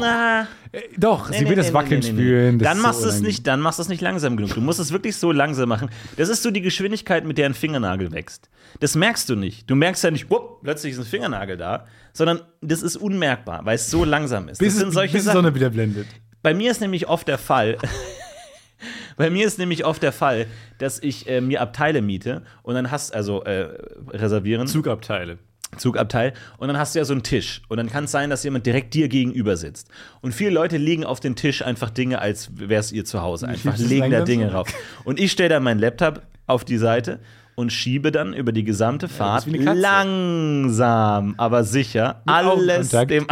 [0.00, 2.22] Na, äh, Doch, nee, sie nee, wird das nee, Wackeln nee, nee, nee.
[2.22, 2.58] spüren.
[2.58, 3.28] das Dann machst so du es unangenehm.
[3.28, 4.54] nicht, dann machst du es nicht langsam genug.
[4.54, 5.90] Du musst es wirklich so langsam machen.
[6.16, 8.48] Das ist so die Geschwindigkeit, mit der ein Fingernagel wächst.
[8.80, 9.68] Das merkst du nicht.
[9.70, 13.76] Du merkst ja nicht, wupp, plötzlich ist ein Fingernagel da, sondern das ist unmerkbar, weil
[13.76, 14.58] es so langsam ist.
[14.58, 15.32] Bis, das sind solche bis die.
[15.32, 16.06] Sonne wieder blendet.
[16.42, 17.76] Bei mir ist nämlich oft der Fall.
[19.16, 20.46] Bei mir ist nämlich oft der Fall,
[20.78, 23.68] dass ich äh, mir Abteile miete und dann hast also äh,
[24.08, 25.38] reservieren Zugabteile.
[25.76, 28.44] Zugabteil und dann hast du ja so einen Tisch und dann kann es sein, dass
[28.44, 29.88] jemand direkt dir gegenüber sitzt.
[30.20, 33.48] Und viele Leute legen auf den Tisch einfach Dinge, als wäre es ihr Zuhause.
[33.48, 34.56] Einfach legen da Dinge so?
[34.56, 34.68] rauf.
[35.04, 37.20] Und ich stelle dann meinen Laptop auf die Seite
[37.54, 39.78] und schiebe dann über die gesamte Fahrt Katze.
[39.78, 43.10] langsam, aber sicher alles Augenkontakt.
[43.10, 43.26] dem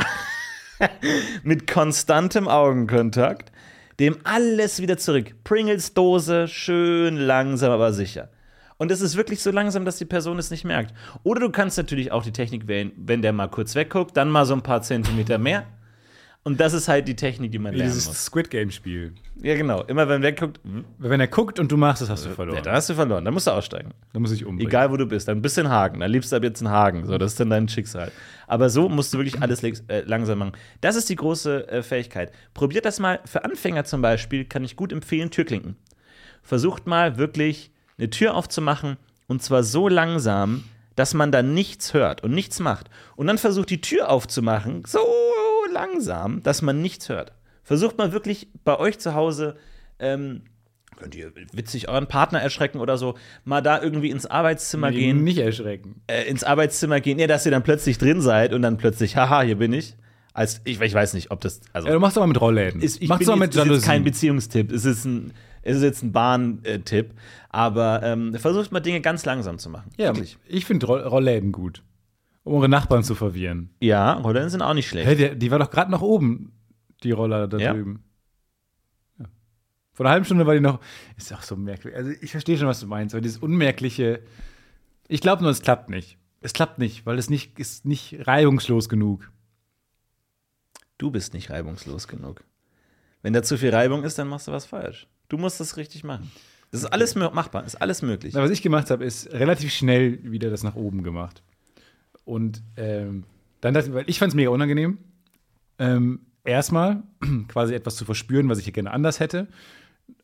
[1.42, 3.50] mit konstantem Augenkontakt
[4.00, 5.34] dem alles wieder zurück.
[5.44, 8.28] Pringles Dose schön langsam, aber sicher.
[8.78, 10.94] Und es ist wirklich so langsam, dass die Person es nicht merkt.
[11.24, 14.46] Oder du kannst natürlich auch die Technik wählen, wenn der mal kurz wegguckt, dann mal
[14.46, 15.66] so ein paar Zentimeter mehr.
[16.44, 18.24] Und das ist halt die Technik, die man lernen dieses muss.
[18.24, 19.12] Squid Game Spiel.
[19.42, 19.82] Ja, genau.
[19.82, 20.60] Immer wenn wegguckt,
[20.96, 22.56] Wenn er guckt und du machst es, hast du verloren.
[22.56, 23.24] ja, dann hast du verloren.
[23.24, 23.92] Dann musst du aussteigen.
[24.12, 24.70] Dann muss ich umbringen.
[24.70, 25.28] Egal, wo du bist.
[25.28, 26.00] Dann bist du in Hagen.
[26.00, 27.04] Dann liebst du ab jetzt in Hagen.
[27.04, 28.12] So, das ist dann dein Schicksal.
[28.46, 30.52] Aber so musst du wirklich alles äh, langsam machen.
[30.80, 32.32] Das ist die große äh, Fähigkeit.
[32.54, 33.20] Probiert das mal.
[33.26, 35.76] Für Anfänger zum Beispiel kann ich gut empfehlen, Türklinken.
[36.42, 38.96] Versucht mal wirklich eine Tür aufzumachen
[39.26, 40.64] und zwar so langsam,
[40.96, 42.88] dass man da nichts hört und nichts macht.
[43.16, 44.98] Und dann versucht die Tür aufzumachen, so
[45.72, 47.32] langsam, dass man nichts hört.
[47.62, 49.56] Versucht mal wirklich bei euch zu Hause,
[49.98, 50.42] ähm,
[50.96, 55.22] könnt ihr witzig euren Partner erschrecken oder so, mal da irgendwie ins Arbeitszimmer Nee, gehen,
[55.22, 56.00] Nicht erschrecken.
[56.08, 59.42] äh, ins Arbeitszimmer gehen, ja, dass ihr dann plötzlich drin seid und dann plötzlich, haha,
[59.42, 59.96] hier bin ich.
[60.32, 62.80] Als, ich, ich weiß nicht, ob das, also Ja, du machst doch mal mit Rollläden.
[62.80, 64.02] ist, ich machst bin doch mal mit ist jetzt kein.
[64.04, 65.32] Beziehungstipp, es ist, ein,
[65.62, 67.14] es ist jetzt ein Bahntipp,
[67.50, 69.90] aber ähm, versucht mal Dinge ganz langsam zu machen.
[69.96, 70.38] Ja, Wirklich.
[70.46, 71.82] ich finde Roll Rollläden gut.
[72.44, 73.70] Um eure Nachbarn zu verwirren.
[73.80, 75.06] Ja, Rollen sind auch nicht schlecht.
[75.08, 76.52] Hä, der, die war doch gerade noch oben,
[77.02, 77.72] die Roller da Ja.
[77.74, 78.02] drüben.
[79.18, 79.26] Ja.
[79.92, 80.80] Vor einer halben Stunde war die noch.
[81.16, 81.98] Ist auch so merkwürdig.
[81.98, 84.22] Also, ich verstehe schon, was du meinst, weil dieses Unmerkliche.
[85.08, 86.16] Ich glaube nur, es klappt nicht.
[86.40, 89.30] Es klappt nicht, weil es nicht, ist nicht reibungslos genug.
[90.96, 92.44] Du bist nicht reibungslos genug.
[93.28, 95.06] Wenn da zu viel Reibung ist, dann machst du was falsch.
[95.28, 96.32] Du musst das richtig machen.
[96.70, 98.32] Das ist alles machbar, ist alles möglich.
[98.32, 101.42] Na, was ich gemacht habe, ist relativ schnell wieder das nach oben gemacht.
[102.24, 103.24] Und ähm,
[103.60, 104.96] dann dachte ich, weil ich fand es mega unangenehm,
[105.78, 107.02] ähm, erstmal
[107.48, 109.40] quasi etwas zu verspüren, was ich hier gerne anders hätte.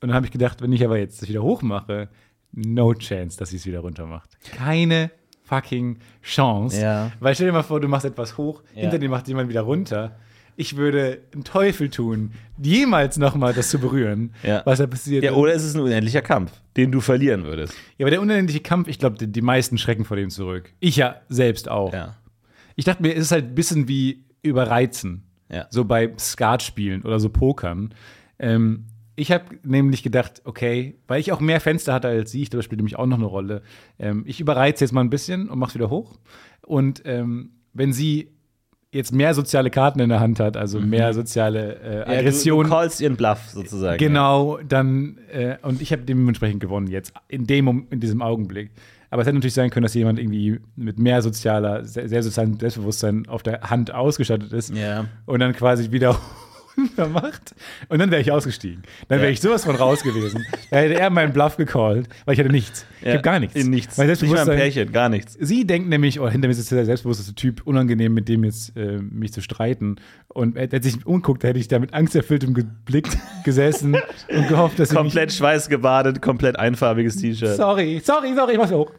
[0.00, 2.09] Und dann habe ich gedacht, wenn ich aber jetzt das wieder hoch mache,
[2.52, 4.30] no chance, dass sie es wieder runter macht.
[4.44, 5.11] Keine
[5.42, 6.80] fucking Chance.
[6.80, 7.12] Ja.
[7.20, 8.80] Weil stell dir mal vor, du machst etwas hoch, Ja.
[8.80, 10.16] hinter dir macht jemand wieder runter.
[10.57, 12.32] Ich würde einen Teufel tun,
[12.62, 14.62] jemals nochmal das zu berühren, Ja.
[14.64, 15.24] was da passiert.
[15.24, 17.74] Ja, oder es ist ein unendlicher Kampf, den du verlieren würdest.
[17.98, 20.72] Ja, aber der unendliche Kampf, ich glaube, die, die meisten schrecken vor dem zurück.
[20.80, 21.92] Ich ja selbst auch.
[21.92, 22.16] Ja.
[22.76, 25.24] Ich dachte mir, es ist halt ein bisschen wie überreizen.
[25.50, 25.66] Ja.
[25.70, 27.94] So bei Skatspielen oder so Pokern.
[28.38, 28.86] Ähm,
[29.16, 32.59] ich habe nämlich gedacht, okay, weil ich auch mehr Fenster hatte als sie, ich glaube,
[32.61, 33.62] das spielt nämlich auch noch eine Rolle.
[33.98, 36.18] Ähm, ich überreize jetzt mal ein bisschen und mach's wieder hoch.
[36.62, 38.30] Und ähm, wenn sie
[38.95, 42.12] jetzt mehr soziale Karten in der Hand hat, also mehr soziale äh, Mhm.
[42.12, 43.99] Ja, Aggression, Du, du callst ihren Bluff sozusagen.
[43.99, 48.70] Genau, dann, äh, und ich habe dementsprechend gewonnen jetzt, in, dem, in diesem Augenblick.
[49.11, 52.59] Aber es hätte natürlich sein können, dass jemand irgendwie mit mehr sozialer, sehr, sehr sozialem
[52.59, 55.05] Selbstbewusstsein auf der Hand ausgestattet ist Ja.
[55.26, 56.16] und dann quasi wieder
[56.96, 57.54] gemacht
[57.88, 58.82] und dann wäre ich ausgestiegen.
[59.08, 60.44] Dann wäre ich sowas von raus gewesen.
[60.70, 62.86] Da hätte er meinen Bluff gecallt, weil ich hatte nichts.
[63.00, 63.54] Ich habe gar nichts.
[63.54, 63.98] In nichts.
[63.98, 65.36] Weil Nicht mal ein Pärchen, gar nichts.
[65.38, 68.98] sie denkt nämlich, oh, hinter mir sitzt der selbstbewusste Typ, unangenehm mit dem jetzt äh,
[68.98, 69.96] mich zu streiten.
[70.28, 72.54] Und hätte sich umguckt, da hätte ich da mit angsterfülltem
[72.84, 73.08] Blick
[73.44, 73.96] gesessen
[74.28, 77.16] und gehofft, dass Komplett schweißgebadet, komplett einfarbiges.
[77.16, 77.56] T-Shirt.
[77.56, 78.90] Sorry, sorry, sorry, ich mach's hoch.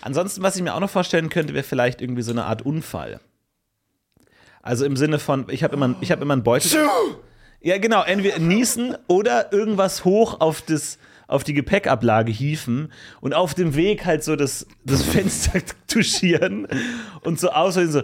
[0.00, 3.20] Ansonsten, was ich mir auch noch vorstellen könnte, wäre vielleicht irgendwie so eine Art Unfall.
[4.62, 6.86] Also im Sinne von, ich habe immer, ich hab immer einen Beutel.
[7.60, 10.98] Ja, genau, entweder niesen oder irgendwas hoch auf das
[11.28, 12.90] auf die Gepäckablage hieven
[13.20, 16.66] und auf dem Weg halt so das, das Fenster touchieren
[17.22, 18.02] und so aussehen so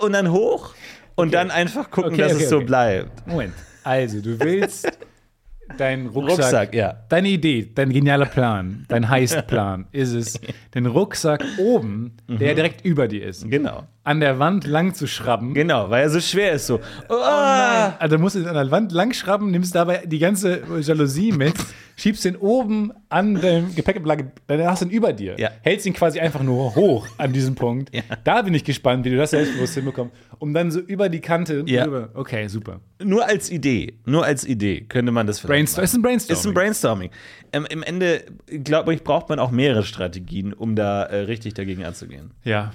[0.00, 0.74] und dann hoch
[1.16, 2.66] und dann einfach gucken, Okay, dass okay, es so okay.
[2.66, 3.26] bleibt.
[3.26, 3.54] Moment.
[3.82, 4.88] Also, du willst
[5.78, 7.04] deinen Rucksack, Rucksack, ja.
[7.08, 10.40] deine Idee, dein genialer Plan, dein Heistplan ist es,
[10.74, 13.84] den Rucksack oben, der direkt über dir ist, Genau.
[14.06, 15.52] An der Wand lang zu schrabben.
[15.52, 16.76] Genau, weil er so schwer ist so.
[17.08, 17.94] Oh, Nein.
[17.98, 21.54] Also musst du an der Wand lang schrabben, nimmst dabei die ganze Jalousie mit,
[21.96, 25.34] schiebst den oben an deinem Gepäckablage, dann hast du ihn über dir.
[25.38, 25.50] Ja.
[25.62, 27.90] Hältst ihn quasi einfach nur hoch an diesem Punkt.
[28.22, 31.64] Da bin ich gespannt, wie du das selbstbewusst hinbekommst, um dann so über die Kante
[31.66, 31.84] Ja.
[31.84, 32.10] rüber.
[32.14, 32.80] Okay, super.
[33.02, 36.38] Nur als Idee, nur als Idee könnte man das vielleicht Brainstorm ist ein Brainstorming.
[36.40, 37.10] Ist ein Brainstorming.
[37.52, 38.22] Ähm, Im Ende,
[38.62, 42.30] glaube ich, braucht man auch mehrere Strategien, um da äh, richtig dagegen anzugehen.
[42.44, 42.72] Ja.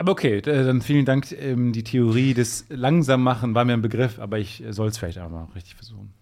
[0.00, 1.30] Aber okay, äh, dann vielen Dank.
[1.32, 5.28] Ähm, die Theorie des Langsammachen war mir ein Begriff, aber ich soll es vielleicht auch
[5.28, 6.14] mal richtig versuchen.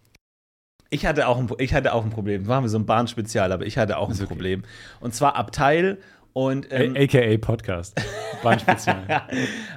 [0.90, 2.44] Ich hatte auch ein, ich hatte auch ein Problem.
[2.44, 4.26] Machen wir so ein Bahnspezial, aber ich hatte auch ein okay.
[4.26, 4.64] Problem.
[4.98, 5.98] Und zwar Abteil
[6.32, 7.94] und ähm, AKA Podcast.
[8.42, 9.28] Bahnspezial.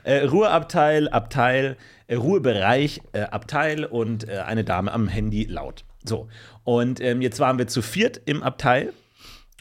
[0.04, 1.78] äh, Ruheabteil, Abteil,
[2.08, 5.86] äh, Ruhebereich, äh, Abteil und äh, eine Dame am Handy laut.
[6.04, 6.28] So.
[6.64, 8.94] Und ähm, jetzt waren wir zu viert im Abteil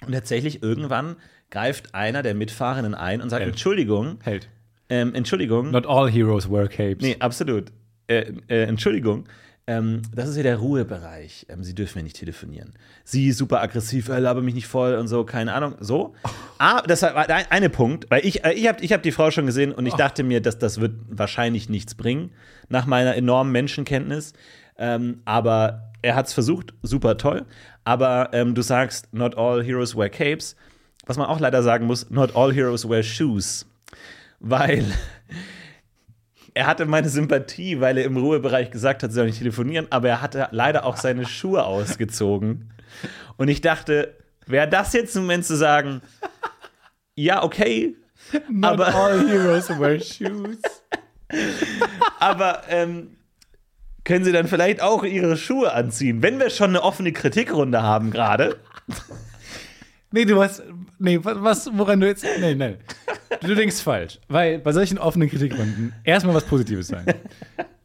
[0.06, 1.16] und tatsächlich irgendwann
[1.50, 3.52] greift einer der Mitfahrenden ein und sagt: Hält.
[3.54, 4.48] Entschuldigung, Hält.
[4.88, 5.70] ähm, Entschuldigung.
[5.70, 7.02] Not all heroes wear capes.
[7.02, 7.72] Nee, absolut.
[8.06, 9.26] Äh, äh, Entschuldigung.
[9.66, 11.46] Ähm, das ist hier der Ruhebereich.
[11.48, 12.72] Ähm, Sie dürfen ja nicht telefonieren.
[13.04, 15.76] Sie super aggressiv, äh, laber mich nicht voll und so, keine Ahnung.
[15.80, 16.14] So.
[16.62, 19.30] Ah, das war ein eine Punkt, weil ich, äh, ich habe ich hab die Frau
[19.30, 22.32] schon gesehen und ich dachte mir, dass das wird wahrscheinlich nichts bringen,
[22.68, 24.34] nach meiner enormen Menschenkenntnis.
[24.76, 27.46] Ähm, aber er hat es versucht, super toll.
[27.84, 30.54] Aber ähm, du sagst, not all heroes wear capes.
[31.10, 33.66] Was man auch leider sagen muss, not all heroes wear shoes.
[34.38, 34.84] Weil
[36.54, 40.08] er hatte meine Sympathie, weil er im Ruhebereich gesagt hat, sie soll nicht telefonieren, aber
[40.08, 42.72] er hatte leider auch seine Schuhe ausgezogen.
[43.36, 46.00] Und ich dachte, wäre das jetzt ein Moment zu sagen,
[47.16, 47.96] ja, okay,
[48.48, 50.58] Not aber- all heroes wear shoes.
[52.20, 53.16] aber ähm,
[54.04, 58.12] können Sie dann vielleicht auch Ihre Schuhe anziehen, wenn wir schon eine offene Kritikrunde haben
[58.12, 58.60] gerade?
[60.12, 60.62] Nee, du hast.
[61.02, 62.24] Nee, was, woran du jetzt.
[62.40, 62.76] Nee, nee.
[63.40, 64.20] Du denkst falsch.
[64.28, 67.06] Weil bei solchen offenen Kritikrunden erstmal was Positives sein.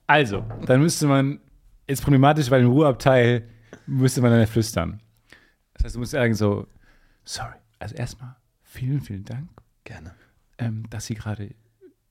[0.06, 1.40] Also, dann müsste man.
[1.88, 3.48] Ist problematisch, weil im Ruheabteil
[3.86, 5.02] müsste man dann ja flüstern.
[5.76, 6.68] Das heißt, du musst sagen so:
[7.24, 7.54] Sorry.
[7.80, 9.50] Also erstmal vielen, vielen Dank,
[9.84, 10.14] Gerne.
[10.58, 11.54] ähm, dass Sie gerade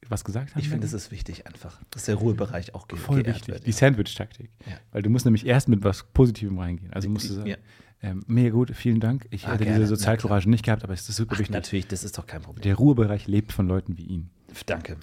[0.08, 0.60] was gesagt haben.
[0.60, 3.48] Ich finde, es ist wichtig einfach, dass der Ruhebereich auch ge voll wichtig.
[3.48, 3.66] wird.
[3.66, 4.50] Die Sandwich-Taktik.
[4.66, 4.74] Ja.
[4.92, 6.92] Weil du musst nämlich erst mit was Positivem reingehen.
[6.92, 7.56] Also musst du sagen, Ja.
[8.04, 9.26] Ähm, mega gut, vielen Dank.
[9.30, 9.78] Ich Ah, hätte gerne.
[9.80, 11.54] diese Sozialcourage nicht gehabt, aber es ist super Ach, wichtig.
[11.54, 12.62] natürlich, das ist doch kein Problem.
[12.62, 14.30] Der Ruhebereich lebt von Leuten wie ihn.
[14.66, 14.96] Danke.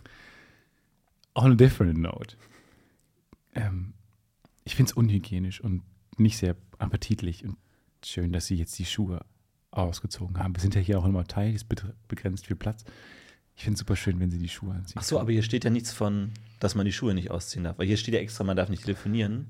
[1.35, 2.35] On a different note.
[3.55, 3.93] Ähm,
[4.63, 5.81] ich finde es unhygienisch und
[6.17, 7.57] nicht sehr appetitlich und
[8.05, 9.25] schön, dass sie jetzt die Schuhe
[9.71, 10.55] ausgezogen haben.
[10.55, 12.83] Wir sind ja hier auch Abteil, hier ist bet- begrenzt viel Platz.
[13.55, 14.95] Ich finde es super schön, wenn sie die Schuhe anziehen.
[14.97, 17.77] Ach so, aber hier steht ja nichts von, dass man die Schuhe nicht ausziehen darf.
[17.77, 19.47] Weil hier steht ja extra, man darf nicht telefonieren.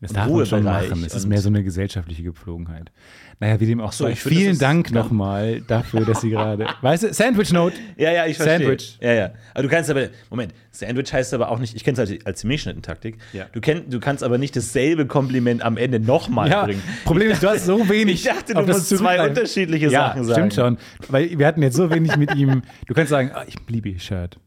[0.00, 1.04] Das darf man schon machen.
[1.04, 2.92] Es ist mehr so eine gesellschaftliche Gepflogenheit.
[3.40, 4.14] Naja, wie dem auch so, sei.
[4.16, 4.94] Vielen ist- Dank ja.
[4.94, 6.66] nochmal dafür, dass Sie gerade.
[6.82, 7.76] Weißt du, Sandwich Note.
[7.96, 8.58] Ja, ja, ich verstehe.
[8.58, 8.98] Sandwich.
[9.00, 9.30] Ja, ja.
[9.54, 12.44] Aber du kannst aber, Moment, Sandwich heißt aber auch nicht, ich kenne es als, als
[12.44, 13.18] Milchschnittentaktik.
[13.32, 13.46] Ja.
[13.52, 16.82] Du, kenn, du kannst aber nicht dasselbe Kompliment am Ende nochmal Ja, bringen.
[17.04, 18.14] Problem ist, du hast so wenig.
[18.16, 19.28] Ich dachte, du musst zwei zurückgreifen.
[19.30, 20.50] unterschiedliche ja, Sachen sagen.
[20.50, 20.78] Stimmt schon.
[21.08, 22.62] Weil wir hatten jetzt so wenig mit ihm.
[22.86, 24.38] Du kannst sagen, ah, ich liebe ihr Shirt.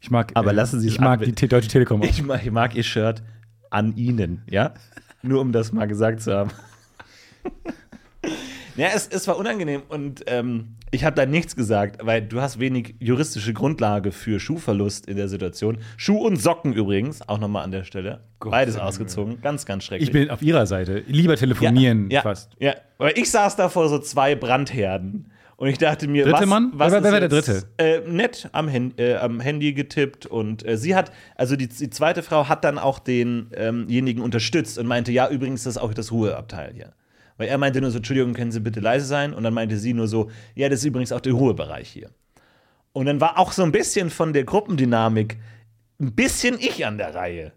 [0.00, 2.02] Ich mag, Aber äh, lassen Sie Ich mag die Te Deutsche Telekom.
[2.02, 2.06] auch.
[2.06, 3.22] Ich mag, ich mag ihr Shirt
[3.74, 4.74] an Ihnen, ja?
[5.22, 6.50] Nur um das mal gesagt zu haben.
[8.76, 12.58] Ja, es, es war unangenehm und ähm, ich habe da nichts gesagt, weil du hast
[12.58, 15.78] wenig juristische Grundlage für Schuhverlust in der Situation.
[15.96, 18.24] Schuh und Socken übrigens, auch nochmal an der Stelle.
[18.40, 20.08] Gott Beides ausgezogen, ganz, ganz schrecklich.
[20.08, 21.04] Ich bin auf ihrer Seite.
[21.06, 22.50] Lieber telefonieren ja, fast.
[22.58, 25.30] Ja, aber ich saß da vor so zwei Brandherden
[25.64, 26.70] und ich dachte mir, Dritte was, Mann?
[26.74, 27.66] was Wer- ist wer war der jetzt, Dritte?
[27.78, 31.88] Äh, nett am, Hen äh, am Handy getippt und äh, sie hat, also die, die
[31.88, 36.12] zweite Frau hat dann auch denjenigen unterstützt und meinte, ja, übrigens, das ist auch das
[36.12, 36.92] Ruheabteil hier.
[37.38, 39.32] Weil er meinte nur so, Entschuldigung, können Sie bitte leise sein?
[39.32, 42.10] Und dann meinte sie nur so, ja, das ist übrigens auch der Ruhebereich hier.
[42.92, 45.38] Und dann war auch so ein bisschen von der Gruppendynamik
[46.00, 47.52] ein bisschen ich an der Reihe.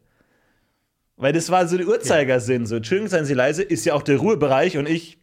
[1.16, 2.66] Weil das war so der Uhrzeigersinn.
[2.66, 5.18] So, Entschuldigung, seien Sie leise, ist ja auch der Ruhebereich und ich.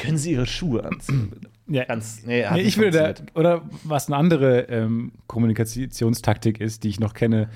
[0.00, 1.32] Können Sie Ihre Schuhe anziehen?
[1.72, 1.84] Ja.
[1.84, 6.98] Ganz, nee, Nee, ich würde da, oder was eine andere ähm, Kommunikationstaktik ist, die ich
[6.98, 7.48] noch kenne,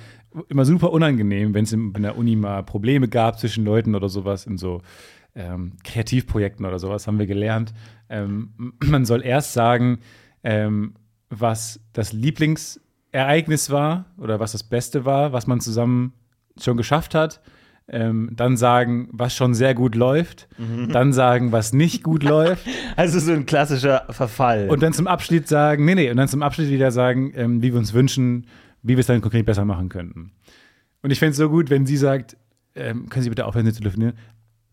[0.47, 4.45] immer super unangenehm, wenn es in der Uni mal Probleme gab zwischen Leuten oder sowas,
[4.45, 4.81] in so
[5.35, 7.73] ähm, Kreativprojekten oder sowas, haben wir gelernt.
[8.07, 8.53] Ähm,
[8.85, 9.99] man soll erst sagen,
[10.43, 10.93] ähm,
[11.29, 16.13] was das Lieblingsereignis war oder was das Beste war, was man zusammen
[16.57, 17.41] schon geschafft hat.
[17.87, 20.47] Ähm, dann sagen, was schon sehr gut läuft.
[20.91, 22.65] Dann sagen, was nicht gut läuft.
[22.95, 24.69] Also so ein klassischer Verfall.
[24.69, 27.71] Und dann zum Abschluss sagen, nee, nee, und dann zum Abschluss wieder sagen, ähm, wie
[27.71, 28.47] wir uns wünschen,
[28.81, 30.31] wie wir es dann konkret besser machen könnten.
[31.03, 32.37] Und ich fände es so gut, wenn sie sagt,
[32.75, 34.13] ähm, können Sie bitte aufhören zu telefonieren?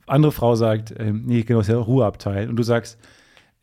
[0.06, 2.48] Andere Frau sagt, ähm, nee, genau, das ist ja Ruheabteil.
[2.48, 2.98] Und du sagst,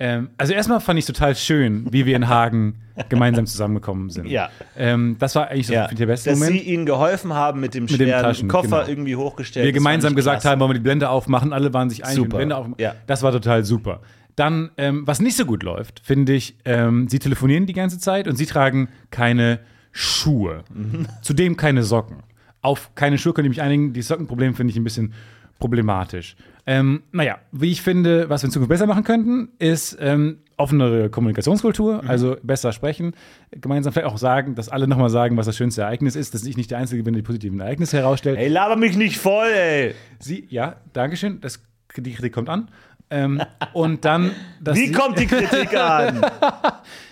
[0.02, 4.28] ähm, also erstmal fand ich es total schön, wie wir in Hagen gemeinsam zusammengekommen sind.
[4.28, 4.50] Ja.
[4.78, 5.88] Ähm, das war eigentlich so ja.
[5.88, 6.58] der beste Dass Moment.
[6.58, 8.88] sie ihnen geholfen haben mit dem dem schweren Taschen, Koffer genau.
[8.88, 9.66] irgendwie hochgestellt.
[9.66, 10.52] wir gemeinsam gesagt klasse.
[10.52, 12.38] haben, wollen wir die Blende aufmachen, alle waren sich einig, Super.
[12.38, 12.76] Blende aufmachen.
[12.80, 12.96] Ja.
[13.08, 14.02] Das war total super.
[14.38, 18.26] Dann, ähm, was nicht so gut läuft, finde ich, ähm, sie telefonieren die ganze Zeit
[18.26, 19.60] und sie tragen keine
[19.92, 20.64] Schuhe.
[20.74, 21.08] Mhm.
[21.22, 22.24] Zudem keine Socken.
[22.62, 23.92] Auf keine Schuhe könnte ich mich einigen.
[23.92, 25.14] Die Sockenproblem finde ich ein bisschen
[25.60, 26.36] problematisch.
[26.66, 31.10] Ähm, naja, wie ich finde, was wir in Zukunft besser machen könnten, ist ähm, offenere
[31.10, 32.10] Kommunikationskultur, Mhm.
[32.10, 33.14] also besser sprechen,
[33.52, 36.58] gemeinsam vielleicht auch sagen, dass alle nochmal sagen, was das schönste Ereignis ist, dass ich
[36.58, 38.38] nicht der Einzige bin, der die positiven Ereignisse herausstellt.
[38.38, 39.96] Ey, laber mich nicht voll, ey.
[40.20, 41.62] Sie, ja, Dankeschön, das,
[41.98, 42.70] die Kritik kommt an.
[43.12, 43.42] Ähm,
[43.74, 46.22] und dann, Wie sie, kommt die Kritik an?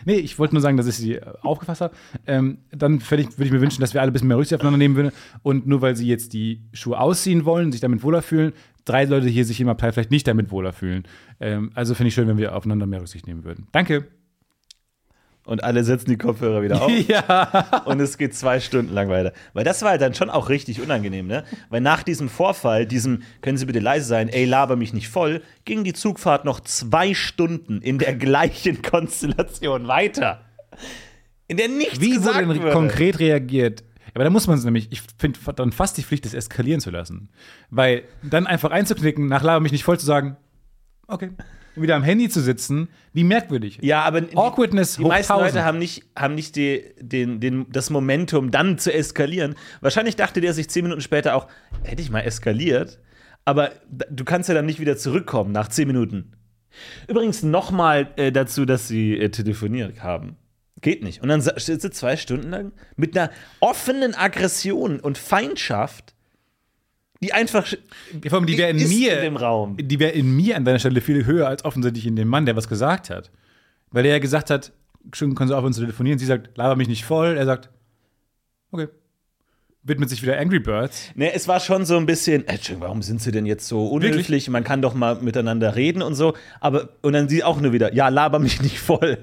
[0.06, 1.94] Nee, ich wollte nur sagen, dass ich sie äh, aufgefasst habe.
[2.26, 4.56] Ähm, dann würde ich, würd ich mir wünschen, dass wir alle ein bisschen mehr Rücksicht
[4.56, 5.12] aufeinander nehmen würden.
[5.44, 8.54] Und nur weil sie jetzt die Schuhe ausziehen wollen, sich damit wohler fühlen,
[8.86, 11.04] drei Leute hier sich im Abteil vielleicht nicht damit wohler fühlen.
[11.42, 13.68] Ähm, also finde ich schön, wenn wir aufeinander mehr Rücksicht nehmen würden.
[13.74, 14.06] Danke.
[15.48, 16.92] Und alle setzen die Kopfhörer wieder auf.
[17.08, 17.84] ja.
[17.86, 19.32] und es geht zwei Stunden lang weiter.
[19.54, 21.46] Weil das war halt dann schon auch richtig unangenehm, ne?
[21.70, 25.42] Weil nach diesem Vorfall, diesem, können Sie bitte leise sein, ey, laber mich nicht voll,
[25.64, 30.42] ging die Zugfahrt noch zwei Stunden in der gleichen Konstellation weiter.
[31.48, 32.74] In der nichts Wie gesagt wurde denn wurde.
[32.74, 33.86] konkret reagiert?
[34.14, 36.92] Aber da muss man es nämlich, ich finde dann fast die Pflicht, das eskalieren zu
[36.92, 37.30] lassen.
[37.70, 40.36] Weil dann einfach einzuknicken, nach Laber mich nicht voll zu sagen,
[41.08, 41.30] okay.
[41.78, 43.78] Und wieder am Handy zu sitzen, wie merkwürdig.
[43.82, 45.54] Ja, aber die, Awkwardness die hoch meisten 1000.
[45.54, 49.56] Leute haben nicht, haben nicht die, den, den, das Momentum, dann zu eskalieren.
[49.82, 51.48] Wahrscheinlich dachte der sich zehn Minuten später auch,
[51.84, 53.00] hätte ich mal eskaliert.
[53.46, 56.34] Aber du kannst ja dann nicht wieder zurückkommen nach zehn Minuten.
[57.08, 60.36] Übrigens nochmal äh, dazu, dass sie äh, telefoniert haben.
[60.82, 61.22] Geht nicht.
[61.22, 66.14] Und dann sitzt sie zwei Stunden lang mit einer offenen Aggression und Feindschaft,
[67.22, 69.78] die einfach Ja, vor allem, die wäre in mir, in dem Raum.
[69.80, 72.56] die wäre in mir an deiner Stelle viel höher als offensichtlich in dem Mann, der
[72.56, 73.32] was gesagt hat.
[73.92, 74.72] Weil der ja gesagt hat,
[75.14, 76.20] schön, können Sie aufhören zu telefonieren.
[76.20, 77.38] Sie sagt, laber mich nicht voll.
[77.38, 77.70] Er sagt,
[78.72, 78.88] okay.
[79.84, 81.12] Widmet sich wieder Angry Birds.
[81.16, 83.88] Ne, es war schon so ein bisschen, äh, Entschuldigung, warum sind sie denn jetzt so
[83.88, 84.50] unhöflich?
[84.50, 86.34] Man kann doch mal miteinander reden und so.
[86.60, 89.18] Aber, und dann sie auch nur wieder, ja, laber mich nicht voll.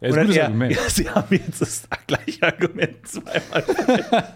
[0.00, 0.72] Ja, ist und ein gutes er, Argument.
[0.76, 3.64] ja, sie haben jetzt das gleiche Argument zweimal.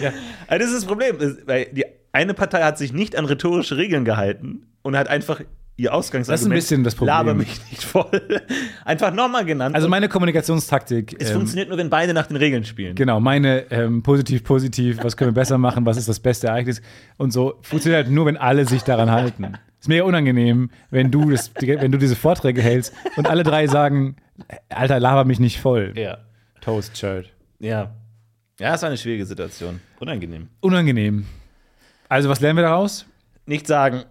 [0.00, 0.12] Ja.
[0.46, 1.16] Also das ist das Problem,
[1.46, 5.40] weil die eine Partei hat sich nicht an rhetorische Regeln gehalten und hat einfach
[5.76, 7.14] ihr Ausgangsargument, Das ist ein bisschen das Problem.
[7.14, 8.22] laber mich nicht voll,
[8.84, 9.74] einfach nochmal genannt.
[9.74, 11.16] Also meine Kommunikationstaktik.
[11.18, 12.94] es ähm, funktioniert nur, wenn beide nach den Regeln spielen.
[12.94, 16.80] Genau, meine ähm, positiv, positiv, was können wir besser machen, was ist das beste Ereignis
[17.18, 19.52] und so funktioniert halt nur, wenn alle sich daran halten.
[19.78, 24.16] Ist mega unangenehm, wenn du, das, wenn du diese Vorträge hältst und alle drei sagen,
[24.70, 25.92] Alter, laber mich nicht voll.
[25.96, 26.18] Ja.
[26.62, 27.30] Toast Shirt.
[27.58, 27.94] Ja.
[28.58, 29.80] Ja, es war eine schwierige Situation.
[30.00, 30.48] Unangenehm.
[30.60, 31.26] Unangenehm.
[32.08, 33.04] Also, was lernen wir daraus?
[33.44, 34.04] Nicht sagen,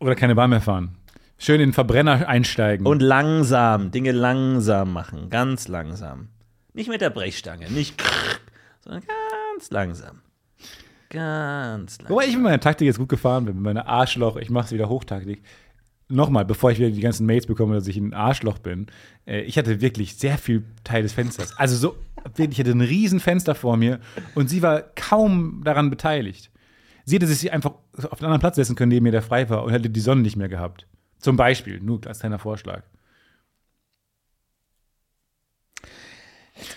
[0.00, 0.96] Oder keine Bahn mehr fahren.
[1.38, 2.84] Schön in den Verbrenner einsteigen.
[2.86, 6.28] Und langsam, Dinge langsam machen, ganz langsam.
[6.72, 8.02] Nicht mit der Brechstange, nicht
[8.80, 10.20] sondern ganz langsam.
[11.10, 12.08] Ganz langsam.
[12.08, 14.72] Wobei ich mit meiner Taktik jetzt gut gefahren bin, mit meiner Arschloch, ich mache es
[14.72, 15.44] wieder Hochtaktik.
[16.08, 18.86] Nochmal, bevor ich wieder die ganzen Mails bekomme, dass ich ein Arschloch bin.
[19.26, 21.56] Äh, ich hatte wirklich sehr viel Teil des Fensters.
[21.58, 21.96] Also so,
[22.36, 24.00] ich hatte ein riesen Fenster vor mir
[24.34, 26.50] und sie war kaum daran beteiligt.
[27.04, 29.64] Sie hätte sich einfach auf einen anderen Platz setzen können, neben mir der frei war
[29.64, 30.86] und hätte die Sonne nicht mehr gehabt.
[31.18, 32.82] Zum Beispiel, nur als kleiner Vorschlag.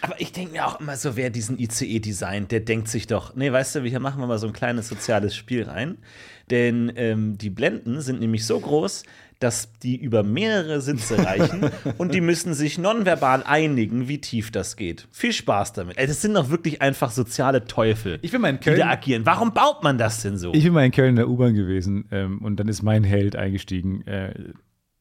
[0.01, 3.35] Aber ich denke mir auch immer so, wer diesen ICE designt, der denkt sich doch,
[3.35, 5.97] nee, weißt du, hier machen wir mal so ein kleines soziales Spiel rein.
[6.49, 9.03] Denn ähm, die Blenden sind nämlich so groß,
[9.39, 11.69] dass die über mehrere Sitze reichen
[11.99, 15.07] und die müssen sich nonverbal einigen, wie tief das geht.
[15.11, 15.99] Viel Spaß damit.
[15.99, 18.79] Das sind doch wirklich einfach soziale Teufel, Ich bin mal in die Köln.
[18.79, 19.25] da agieren.
[19.25, 20.53] Warum baut man das denn so?
[20.53, 23.35] Ich bin mal in Köln in der U-Bahn gewesen ähm, und dann ist mein Held
[23.35, 24.07] eingestiegen.
[24.07, 24.29] Äh,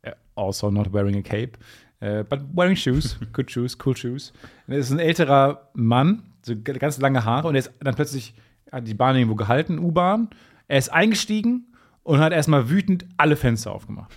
[0.02, 1.52] äh, also not wearing a cape,
[2.00, 4.32] äh, but wearing shoes, good shoes, cool shoes.
[4.66, 8.34] Und er ist ein älterer Mann, so ganz lange Haare und er ist dann plötzlich
[8.72, 10.28] hat die Bahn irgendwo gehalten, U-Bahn.
[10.68, 11.66] Er ist eingestiegen
[12.02, 14.12] und hat erstmal wütend alle Fenster aufgemacht.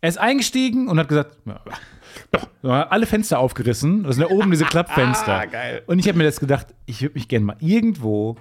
[0.00, 1.36] Er ist eingestiegen und hat gesagt,
[2.62, 4.02] ja, alle Fenster aufgerissen.
[4.02, 5.40] Das sind ja oben diese Klappfenster.
[5.40, 5.82] Ah, geil.
[5.86, 8.36] Und ich habe mir das gedacht, ich würde mich gerne mal irgendwo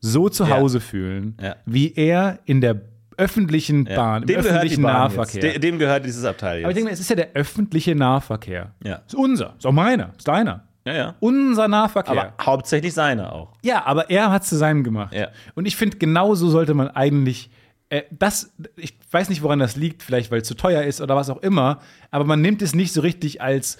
[0.00, 0.56] so zu Ja.
[0.56, 1.56] Hause fühlen, Ja.
[1.64, 2.80] wie er in der
[3.16, 3.96] öffentlichen Ja.
[3.96, 5.42] Bahn, im dem die öffentlichen Bahn Nahverkehr.
[5.42, 5.54] Jetzt.
[5.54, 6.76] De- Dem gehört dieses Abteil Aber ich jetzt.
[6.76, 8.72] denke mir, es ist ja der öffentliche Nahverkehr.
[8.84, 8.96] Ja.
[9.06, 10.64] Ist unser, ist auch meiner, ist deiner.
[10.84, 11.14] Ja, ja.
[11.20, 12.12] Unser Nahverkehr.
[12.36, 13.52] Aber hauptsächlich seine auch.
[13.64, 15.12] Ja, aber er hat es zu seinem gemacht.
[15.14, 15.28] Ja.
[15.54, 17.50] Und ich finde, genau so sollte man eigentlich.
[17.88, 21.14] Äh, das, ich weiß nicht, woran das liegt, vielleicht weil es zu teuer ist oder
[21.16, 23.78] was auch immer, aber man nimmt es nicht so richtig als,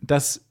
[0.00, 0.44] dass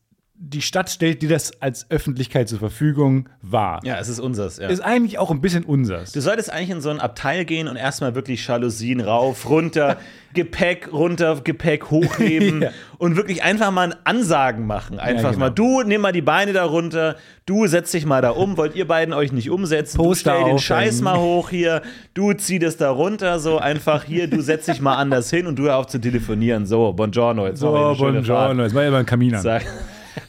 [0.43, 3.79] die Stadt stellt dir das als Öffentlichkeit zur Verfügung wahr.
[3.83, 4.57] Ja, es ist unseres.
[4.57, 4.69] Ja.
[4.69, 6.13] Ist eigentlich auch ein bisschen unsers.
[6.13, 9.97] Du solltest eigentlich in so ein Abteil gehen und erstmal wirklich Jalousien rauf, runter,
[10.33, 12.71] Gepäck runter, Gepäck hochheben Ja.
[12.97, 14.97] und wirklich einfach mal Ansagen machen.
[14.97, 15.45] Einfach genau.
[15.45, 18.75] mal, du nimm mal die Beine da runter, du setz dich mal da um, wollt
[18.75, 20.57] ihr beiden euch nicht umsetzen, Poster du stell den.
[20.59, 21.83] Scheiß mal hoch hier,
[22.15, 25.59] du zieh das da runter, so einfach hier, du setz dich mal anders hin und
[25.59, 26.65] du hör auf zu telefonieren.
[26.65, 29.43] So, buongiorno, jetzt so, buongiorno, jetzt mal immer ein Kamin an.
[29.43, 29.63] Fahrt.
[29.63, 29.71] Sag,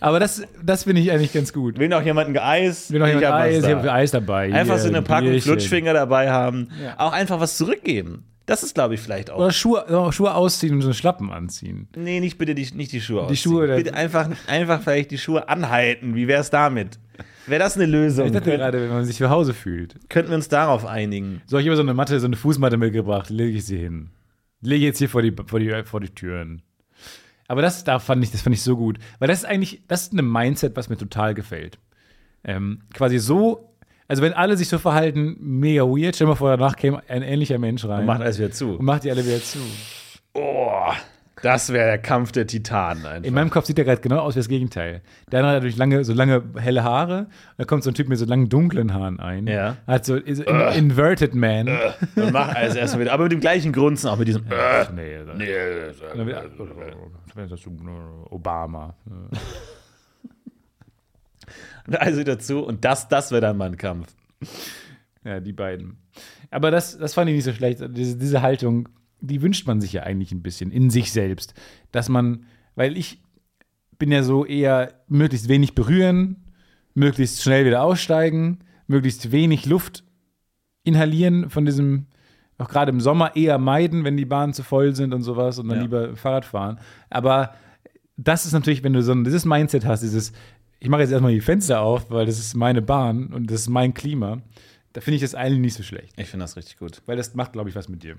[0.00, 1.78] Aber das, das finde ich eigentlich ganz gut.
[1.78, 2.90] will noch jemand ein Eis?
[2.90, 4.52] Will noch jemand Eis, ich habe Eis dabei.
[4.52, 5.42] Einfach so eine ein Packung Bierchen.
[5.42, 6.68] Flutschfinger dabei haben.
[6.82, 6.94] Ja.
[6.98, 8.24] Auch einfach was zurückgeben.
[8.46, 9.38] Das ist, glaube ich, vielleicht auch.
[9.38, 11.88] Oder Schuhe, Schuhe ausziehen und so Schlappen anziehen.
[11.96, 15.48] Nee, nicht bitte die, nicht die Schuhe Die Schuhe, Bitte einfach, einfach vielleicht die Schuhe
[15.48, 16.16] anhalten.
[16.16, 16.98] Wie wäre es damit?
[17.46, 18.26] Wäre das eine Lösung?
[18.26, 19.96] Ich dachte Könnt, gerade, wenn man sich zu Hause fühlt.
[20.08, 21.42] könnten wir uns darauf einigen?
[21.46, 24.10] So, ich habe so eine Matte, so eine Fußmatte mitgebracht, lege ich sie hin.
[24.60, 26.62] Lege jetzt hier vor die, vor die, vor die Türen.
[27.48, 28.98] Aber das, da fand ich, das fand ich so gut.
[29.18, 31.78] Weil das ist eigentlich, das ist ein Mindset, was mir total gefällt.
[32.44, 33.68] Ähm, quasi so,
[34.08, 36.14] also wenn alle sich so verhalten, mega weird.
[36.16, 38.76] Stell dir mal vor, danach käme ein ähnlicher Mensch rein Macht alles wieder zu.
[38.76, 39.58] und macht die alle wieder zu.
[40.34, 40.92] Oh,
[41.42, 43.26] das wäre der Kampf der Titanen einfach.
[43.28, 45.02] In meinem Kopf sieht er gerade genau aus wie das Gegenteil.
[45.30, 47.26] Der hat natürlich lange, so lange helle Haare.
[47.58, 49.46] Da kommt so ein Typ mit so langen dunklen Haaren ein.
[49.46, 49.76] Ja.
[49.86, 51.68] Hat so in, Inverted Man.
[52.16, 53.12] Und macht alles erstmal wieder.
[53.12, 54.44] Aber mit dem gleichen Grunzen, auch mit diesem.
[54.46, 55.46] Äh, Nee, das- nee,
[55.88, 56.44] das- dann wieder,
[57.36, 57.66] das ist
[58.30, 58.94] Obama.
[61.98, 62.60] also dazu.
[62.64, 64.08] Und das, das wäre dann mal ein Kampf.
[65.24, 65.98] Ja, die beiden.
[66.50, 67.80] Aber das, das fand ich nicht so schlecht.
[67.96, 68.88] Diese, diese Haltung,
[69.22, 71.54] die wünscht man sich ja eigentlich ein bisschen in sich selbst.
[71.92, 72.44] Dass man,
[72.74, 73.22] weil ich
[73.98, 76.44] bin ja so eher möglichst wenig berühren,
[76.94, 80.04] möglichst schnell wieder aussteigen, möglichst wenig Luft
[80.84, 82.06] inhalieren von diesem,
[82.58, 85.68] auch gerade im Sommer eher meiden, wenn die Bahnen zu voll sind und sowas und
[85.68, 85.82] dann Ja.
[85.84, 86.78] lieber Fahrrad fahren.
[87.10, 87.54] Aber
[88.16, 90.32] das ist natürlich, wenn du so ein, dieses Mindset hast, dieses,
[90.80, 93.68] ich mache jetzt erstmal die Fenster auf, weil das ist meine Bahn und das ist
[93.68, 94.42] mein Klima,
[94.92, 96.12] da finde ich das eigentlich nicht so schlecht.
[96.18, 97.00] Ich finde das richtig gut.
[97.06, 98.16] Weil das macht, glaube ich, was mit dir.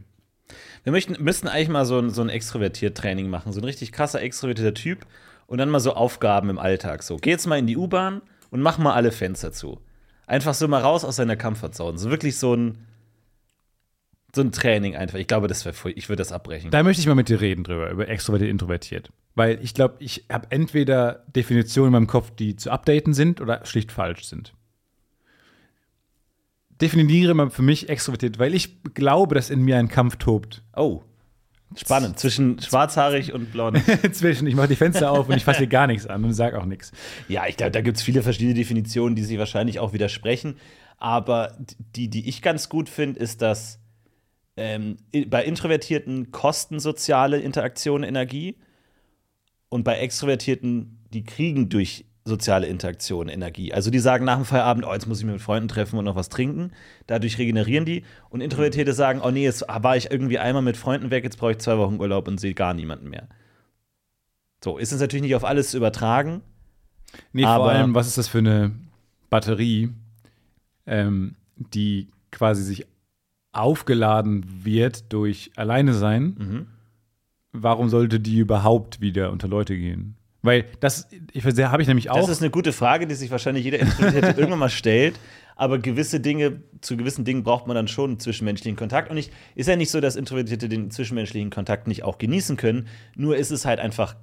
[0.84, 3.54] Wir möchten, müssten eigentlich mal so ein, so ein Extrovertiert-Training machen.
[3.54, 5.06] So ein richtig krasser extrovertierter Typ.
[5.48, 7.04] Und dann mal so Aufgaben im Alltag.
[7.04, 9.80] So, geh jetzt mal in die U-Bahn und mach mal alle Fenster zu.
[10.26, 11.98] Einfach so mal raus aus seiner Comfortzone.
[11.98, 12.78] So wirklich so ein,
[14.36, 15.20] so ein Training einfach.
[15.20, 16.72] Ich glaube, das wäre ich würde das abbrechen.
[16.72, 19.12] Da möchte ich mal mit dir reden drüber, über extrovertiert, introvertiert.
[19.36, 23.66] Weil ich glaube, ich habe entweder Definitionen in meinem Kopf, die zu updaten sind oder
[23.66, 24.54] schlicht falsch sind.
[26.84, 30.64] Definiere mal für mich extrovertiert, weil ich glaube, dass in mir ein Kampf tobt.
[30.76, 31.02] Oh.
[31.78, 32.20] Spannend.
[32.20, 33.82] Zwischen schwarzhaarig und blond.
[34.12, 36.60] Zwischen, ich mache die Fenster auf und ich fasse hier gar nichts an und sage
[36.60, 36.92] auch nichts.
[37.30, 40.58] Ja, ich glaube, da gibt es viele verschiedene Definitionen, die sich wahrscheinlich auch widersprechen.
[40.98, 41.58] Aber
[41.96, 43.80] die, die ich ganz gut finde, ist, dass
[44.58, 48.58] ähm, bei Introvertierten kosten soziale Interaktionen Energie
[49.70, 53.74] und bei Extrovertierten, die kriegen durch soziale Interaktionen Energie.
[53.74, 56.06] Also die sagen nach dem Feierabend, oh, jetzt muss ich mich mit Freunden treffen und
[56.06, 56.72] noch was trinken.
[57.08, 58.04] Dadurch regenerieren die.
[58.30, 61.52] Und Introvertierte sagen, oh nee, jetzt war ich irgendwie einmal mit Freunden weg, jetzt brauche
[61.52, 63.28] ich zwei Wochen Urlaub und sehe gar niemanden mehr.
[64.64, 66.42] So, ist es natürlich nicht auf alles zu übertragen.
[67.34, 68.72] Nee, vor Aber- allem, was ist das für eine
[69.30, 69.90] Batterie,
[70.86, 72.86] ähm, die quasi sich
[73.52, 76.24] aufgeladen wird durch Alleine sein?
[76.40, 76.68] Mhm.
[77.52, 80.16] Warum sollte die überhaupt wieder unter Leute gehen?
[80.44, 82.18] Weil das, ich habe ich nämlich auch.
[82.18, 85.16] Das ist eine gute Frage, die sich wahrscheinlich jeder Introvertierte irgendwann mal stellt.
[85.56, 89.10] Aber gewisse Dinge, zu gewissen Dingen braucht man dann schon einen zwischenmenschlichen Kontakt.
[89.10, 92.88] Und ich, ist ja nicht so, dass Introvertierte den zwischenmenschlichen Kontakt nicht auch genießen können.
[93.16, 94.16] Nur ist es halt einfach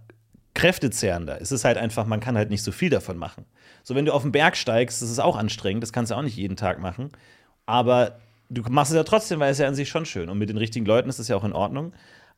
[0.55, 1.41] kräftezehrender.
[1.41, 3.47] Es ist halt einfach, man kann halt nicht so viel davon machen.
[3.83, 5.83] So, wenn du auf den Berg steigst, das ist auch anstrengend.
[5.83, 7.11] Das kannst du auch nicht jeden Tag machen.
[7.65, 8.19] Aber
[8.51, 10.29] du machst es ja trotzdem, weil es ja an sich schon schön.
[10.29, 11.93] Und mit den richtigen Leuten ist es ja auch in Ordnung.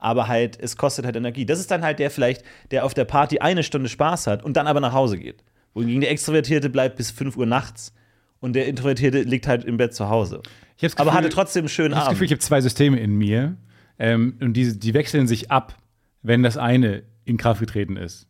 [0.04, 1.46] Aber halt, es kostet halt Energie.
[1.46, 2.42] Das ist dann halt der vielleicht,
[2.72, 5.44] der auf der Party eine Stunde Spaß hat und dann aber nach Hause geht.
[5.74, 7.94] Wohingegen der Extrovertierte bleibt bis 5 Uhr nachts
[8.40, 10.42] und der Introvertierte liegt halt im Bett zu Hause.
[10.82, 12.30] hab's aber Gefühl- hatte trotzdem einen schönen Ich habe das Gefühl, Abend.
[12.32, 13.56] ich habe zwei Systeme in mir
[14.00, 15.76] ähm, und die, die wechseln sich ab,
[16.22, 18.26] wenn das eine in Kraft getreten ist.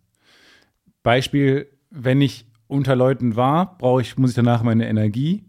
[1.02, 5.44] Beispiel, wenn ich unter Leuten war, brauche ich, muss ich danach meine Energie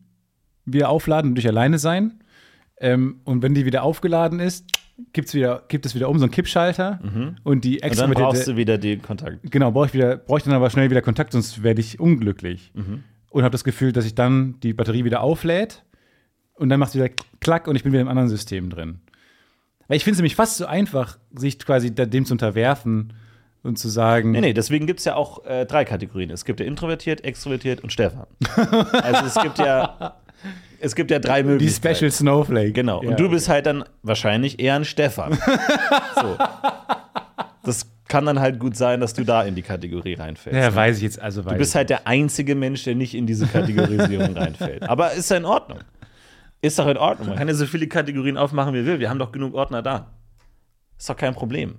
[0.65, 2.23] wieder aufladen und durch alleine sein.
[2.79, 4.65] Ähm, und wenn die wieder aufgeladen ist,
[5.11, 6.99] gibt's wieder, gibt es wieder um so einen Kippschalter
[7.43, 7.89] und die Mhm.
[7.89, 9.39] Und dann brauchst extrovertierte du wieder den Kontakt.
[9.51, 12.71] Genau, brauche ich wieder, brauche ich dann aber schnell wieder Kontakt, sonst werde ich unglücklich.
[12.73, 13.03] Mhm.
[13.29, 15.83] Und habe das Gefühl, dass ich dann die Batterie wieder auflädt
[16.53, 18.99] und dann macht es wieder klack und ich bin wieder im anderen System drin.
[19.87, 23.13] Weil ich finde es nämlich fast so einfach, sich quasi dem zu unterwerfen
[23.63, 26.29] und zu sagen, Nee, nee, deswegen gibt es ja auch äh, drei Kategorien.
[26.29, 28.27] Es gibt ja introvertiert, extrovertiert und Stefan.
[28.91, 30.17] also es gibt ja,
[30.79, 31.95] es gibt ja drei die Möglichkeiten.
[31.95, 32.71] Special Snowflake.
[32.71, 33.01] Genau.
[33.03, 33.09] Ja.
[33.09, 35.33] Und du bist halt dann wahrscheinlich eher ein Stefan.
[36.15, 36.37] so.
[37.63, 40.57] Das kann dann halt gut sein, dass du da in die Kategorie reinfällst.
[40.59, 40.75] Ja, ne?
[40.75, 43.47] weiß ich jetzt, also weiß Du bist halt der einzige Mensch, der nicht in diese
[43.47, 44.83] Kategorisierung reinfällt.
[44.83, 45.79] Aber ist ja in Ordnung.
[46.61, 47.29] Ist doch in Ordnung.
[47.29, 48.99] Man kann ja so viele Kategorien aufmachen, wie er will.
[48.99, 50.11] Wir haben doch genug Ordner da.
[50.97, 51.75] Ist doch kein Problem.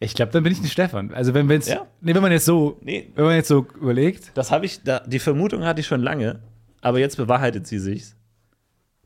[0.00, 1.12] Ich glaube, dann bin ich ein Stefan.
[1.14, 1.86] Also wenn, Ja?
[2.00, 3.10] nee, wenn man jetzt so, Nee.
[3.14, 6.40] wenn man jetzt so überlegt, Das habe ich, da, die Vermutung hatte ich schon lange,
[6.82, 8.12] aber jetzt bewahrheitet sie sich.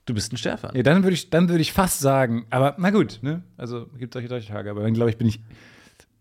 [0.07, 0.75] Du bist ein Stefan.
[0.75, 3.43] ja, dann würde ich, dann würde ich fast sagen, aber na gut, ne?
[3.57, 5.41] Also gibt solche, solche Tage, aber dann glaube ich, bin ich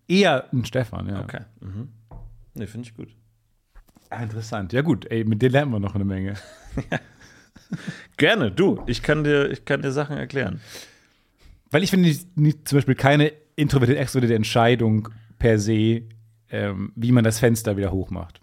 [0.08, 1.22] eher ein Stefan, ja.
[1.22, 1.41] Okay.
[1.62, 1.89] Mhm.
[2.56, 3.10] Nee, finde ich gut.
[4.10, 4.74] Ah, interessant.
[4.74, 6.36] Ja gut, ey, mit dir lernen wir noch eine Menge.
[8.18, 8.82] Gerne, du.
[8.88, 10.62] Ich kann dir, ich kann dir Sachen erklären.
[11.72, 16.03] Weil ich finde zum Beispiel keine introvertierte, extrovertierte Entscheidung per se,
[16.49, 18.39] ähm, wie man das Fenster wieder hochmacht.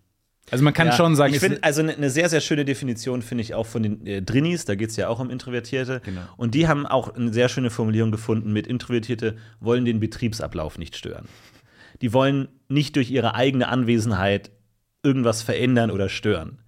[0.50, 2.64] Also man kann Ja, schon sagen, ich es- finde, also eine ne sehr, sehr schöne
[2.64, 6.00] Definition finde ich auch von den äh, Drinnies, da geht es ja auch um Introvertierte.
[6.04, 6.20] Genau.
[6.36, 10.96] Und die haben auch eine sehr schöne Formulierung gefunden mit Introvertierte wollen den Betriebsablauf nicht
[10.96, 11.26] stören.
[12.02, 14.50] Die wollen nicht durch ihre eigene Anwesenheit
[15.02, 16.58] irgendwas verändern oder stören.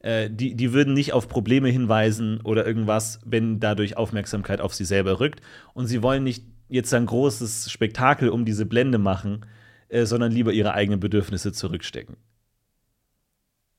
[0.00, 4.84] Äh, die, die würden nicht auf Probleme hinweisen oder irgendwas, wenn dadurch Aufmerksamkeit auf sie
[4.84, 5.40] selber rückt.
[5.74, 9.44] Und sie wollen nicht jetzt ein großes Spektakel um diese Blende machen,
[9.88, 12.16] äh, sondern lieber ihre eigenen Bedürfnisse zurückstecken.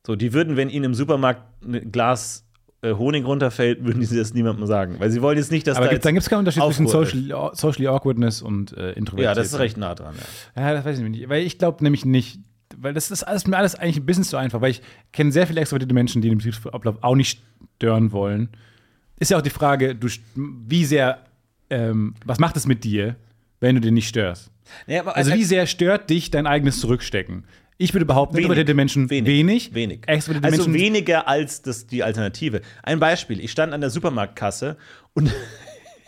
[0.10, 2.43] So, die würden, wenn ihnen im Supermarkt ein Glas
[2.82, 4.95] äh, Honig runterfällt, würden die das niemandem sagen.
[4.97, 6.88] Weil sie wollen jetzt nicht, dass aber da gibt, dann gibt es keinen Unterschied zwischen
[6.88, 9.20] Social, Socially Awkwardness und äh, Introvertiert.
[9.20, 10.16] Ja, das ist recht nah dran.
[10.55, 10.70] Ja.
[10.70, 11.30] Ja, das weiß ich nicht.
[11.30, 12.39] Weil ich glaube nämlich nicht,
[12.76, 14.82] weil das ist alles, mir alles eigentlich ein bisschen zu einfach, weil ich
[15.12, 17.43] kenne sehr viele extrovertierte Menschen, die den Betriebsablauf auch nicht
[17.76, 18.49] stören wollen.
[19.20, 21.20] Ist ja auch die Frage, du, wie sehr,
[21.70, 23.16] ähm, was macht es mit dir,
[23.60, 24.49] wenn du den nicht störst?
[24.88, 27.43] Ja, Also wie sehr stört dich dein eigenes Zurückstecken?
[27.82, 28.43] Ich würde behaupten, Wenig.
[28.43, 29.30] introvertierte Menschen Wenig.
[29.30, 29.73] wenig.
[29.73, 30.01] Wenig.
[30.05, 32.59] Extrovertierte Also Menschen weniger als das, die Alternative.
[32.84, 34.75] Ein Beispiel: Ich stand an der Supermarktkasse
[35.13, 35.34] und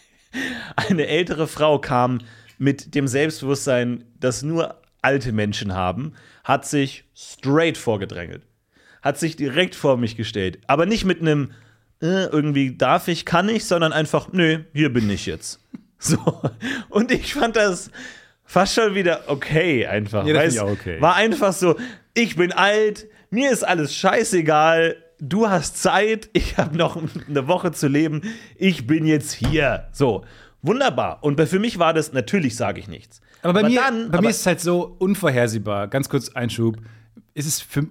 [0.75, 2.19] eine ältere Frau kam
[2.57, 6.13] mit dem Selbstbewusstsein, das nur alte Menschen haben,
[6.43, 8.43] hat sich straight vorgedrängelt.
[9.01, 10.59] Hat sich direkt vor mich gestellt.
[10.67, 11.51] Aber nicht mit einem
[12.01, 15.59] äh, irgendwie darf ich, kann ich, sondern einfach, nö, hier bin ich jetzt.
[16.03, 16.17] So.
[16.89, 17.91] Und ich fand das
[18.51, 20.25] fast schon wieder okay, einfach.
[20.27, 20.99] Ja, es auch okay.
[20.99, 21.77] War einfach so,
[22.13, 26.97] ich bin alt, mir ist alles scheißegal, du hast Zeit, ich habe noch
[27.29, 28.21] eine Woche zu leben,
[28.57, 29.87] ich bin jetzt hier.
[29.93, 30.25] So,
[30.61, 31.19] wunderbar.
[31.23, 33.21] Und für mich war das, natürlich sage ich nichts.
[33.41, 35.87] Aber bei, mir, dann, bei aber, mir ist es halt so unvorhersehbar.
[35.87, 36.77] Ganz kurz Einschub.
[37.33, 37.87] Es ist für, f-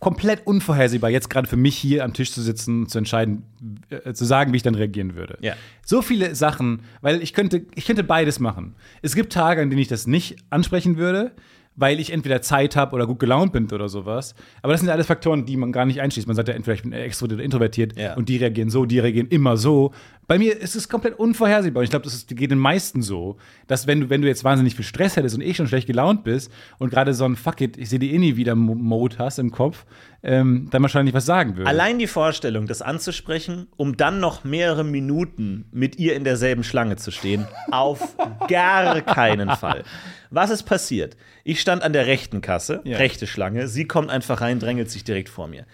[0.00, 3.42] komplett unvorhersehbar, jetzt gerade für mich hier am Tisch zu sitzen und zu entscheiden,
[3.90, 5.38] äh, zu sagen, wie ich dann reagieren würde.
[5.40, 5.54] Ja.
[5.84, 8.74] So viele Sachen, weil ich könnte, ich könnte beides machen.
[9.02, 11.32] Es gibt Tage, an denen ich das nicht ansprechen würde,
[11.76, 14.36] weil ich entweder Zeit habe oder gut gelaunt bin oder sowas.
[14.62, 16.26] Aber das sind alles Faktoren, die man gar nicht einschließt.
[16.28, 18.14] Man sagt ja entweder ich bin extrovertiert oder introvertiert Ja.
[18.14, 19.92] und die reagieren so, die reagieren immer so.
[20.26, 21.80] Bei mir ist es komplett unvorhersehbar.
[21.80, 24.42] Und ich glaube, das ist, geht den meisten so, dass wenn du, wenn du jetzt
[24.44, 27.60] wahnsinnig viel Stress hättest und eh schon schlecht gelaunt bist und gerade so ein Fuck
[27.60, 29.84] it, ich sehe die eh nie wieder Mo- Mode hast im Kopf,
[30.22, 31.68] ähm, dann wahrscheinlich was sagen würde.
[31.68, 36.96] Allein die Vorstellung, das anzusprechen, um dann noch mehrere Minuten mit ihr in derselben Schlange
[36.96, 38.16] zu stehen, auf
[38.48, 39.84] gar keinen Fall.
[40.30, 41.16] Was ist passiert?
[41.44, 42.96] Ich stand an der rechten Kasse, Ja.
[42.96, 45.66] rechte Schlange, sie kommt einfach rein, drängelt sich direkt vor mir.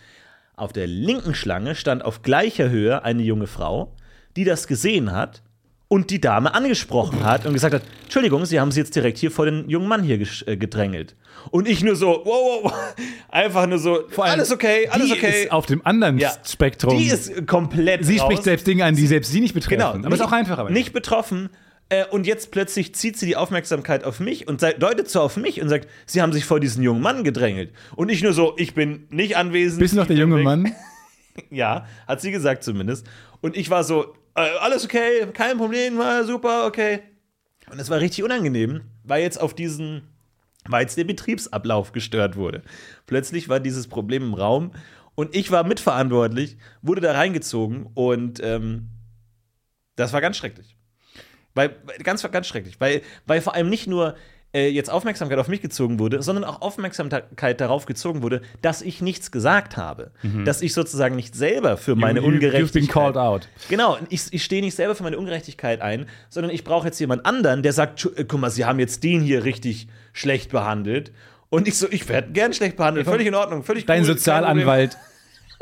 [0.57, 3.95] Auf der linken Schlange stand auf gleicher Höhe eine junge Frau,
[4.37, 5.43] die das gesehen hat
[5.89, 9.31] und die Dame angesprochen hat und gesagt hat: Entschuldigung, Sie haben sie jetzt direkt hier
[9.31, 11.17] vor den jungen Mann hier äh, gedrängelt.
[11.51, 12.73] Und ich nur so, wow, wow, wow,
[13.31, 15.43] einfach nur so, allem, alles okay, alles die okay.
[15.45, 16.33] ist auf dem anderen Ja.
[16.47, 16.97] Spektrum.
[16.99, 18.27] Die ist komplett sie raus.
[18.27, 19.79] spricht selbst Dinge an, die selbst sie nicht betreffen.
[19.79, 20.07] Genau.
[20.07, 20.69] Aber ist auch einfacher.
[20.71, 21.49] Nicht betroffen.
[21.89, 25.37] Äh, und jetzt plötzlich zieht sie die Aufmerksamkeit auf mich und sei- deutet so auf
[25.37, 27.73] mich und sagt, sie haben sich vor diesen jungen Mann gedrängelt.
[27.97, 29.81] Und ich nur so, ich bin nicht anwesend.
[29.81, 30.43] Bist du noch der junge.
[30.43, 30.73] Mann?
[31.51, 33.07] Ja, hat sie gesagt zumindest.
[33.41, 37.03] Und ich war so, alles okay, kein Problem, war super, okay.
[37.71, 40.03] Und es war richtig unangenehm, weil jetzt auf diesen,
[40.69, 42.63] weil jetzt der Betriebsablauf gestört wurde.
[43.07, 44.73] Plötzlich war dieses Problem im Raum
[45.15, 48.89] und ich war mitverantwortlich, wurde da reingezogen und ähm,
[49.97, 50.77] das war ganz schrecklich.
[51.55, 52.81] Weil, ganz, ganz schrecklich.
[52.81, 54.17] Weil, weil vor allem nicht nur
[54.53, 59.01] äh, jetzt Aufmerksamkeit auf mich gezogen wurde, sondern auch Aufmerksamkeit darauf gezogen wurde, dass ich
[59.01, 60.11] nichts gesagt habe.
[60.45, 62.27] Dass ich sozusagen nicht selber für meine Mhm.
[62.27, 62.93] you- you've been Ungerechtigkeit.
[62.93, 63.49] called out.
[63.69, 67.27] Genau, ich, ich stehe nicht selber für meine Ungerechtigkeit ein, sondern ich brauche jetzt jemand
[67.27, 71.13] anderen, der sagt: "Tschu- äh, Guck mal, Sie haben jetzt den hier richtig schlecht behandelt.
[71.49, 74.97] Und ich so, ich werde gern schlecht behandelt, völlig in Ordnung, völlig Dein cool, Sozialanwalt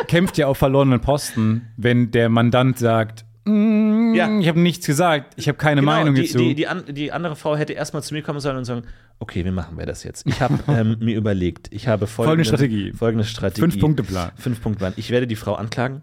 [0.07, 4.39] kämpft ja auf verlorenen Posten, wenn der Mandant sagt, "Mm, Ja.
[4.39, 6.39] ich habe nichts gesagt, ich habe keine Genau, Meinung die, dazu.
[6.39, 8.83] Die, die, an, die andere Frau hätte erstmal zu mir kommen sollen und sagen:
[9.19, 10.27] Okay, wie machen wir das jetzt?
[10.27, 12.93] Ich habe ähm, mir überlegt, ich habe folgende, Folgende Strategie.
[12.93, 13.61] Folgende Strategie.
[13.63, 14.31] Fünf-Punkte-Plan.
[14.37, 14.93] Fünf-Punkte-Plan.
[14.97, 16.03] Ich werde die Frau anklagen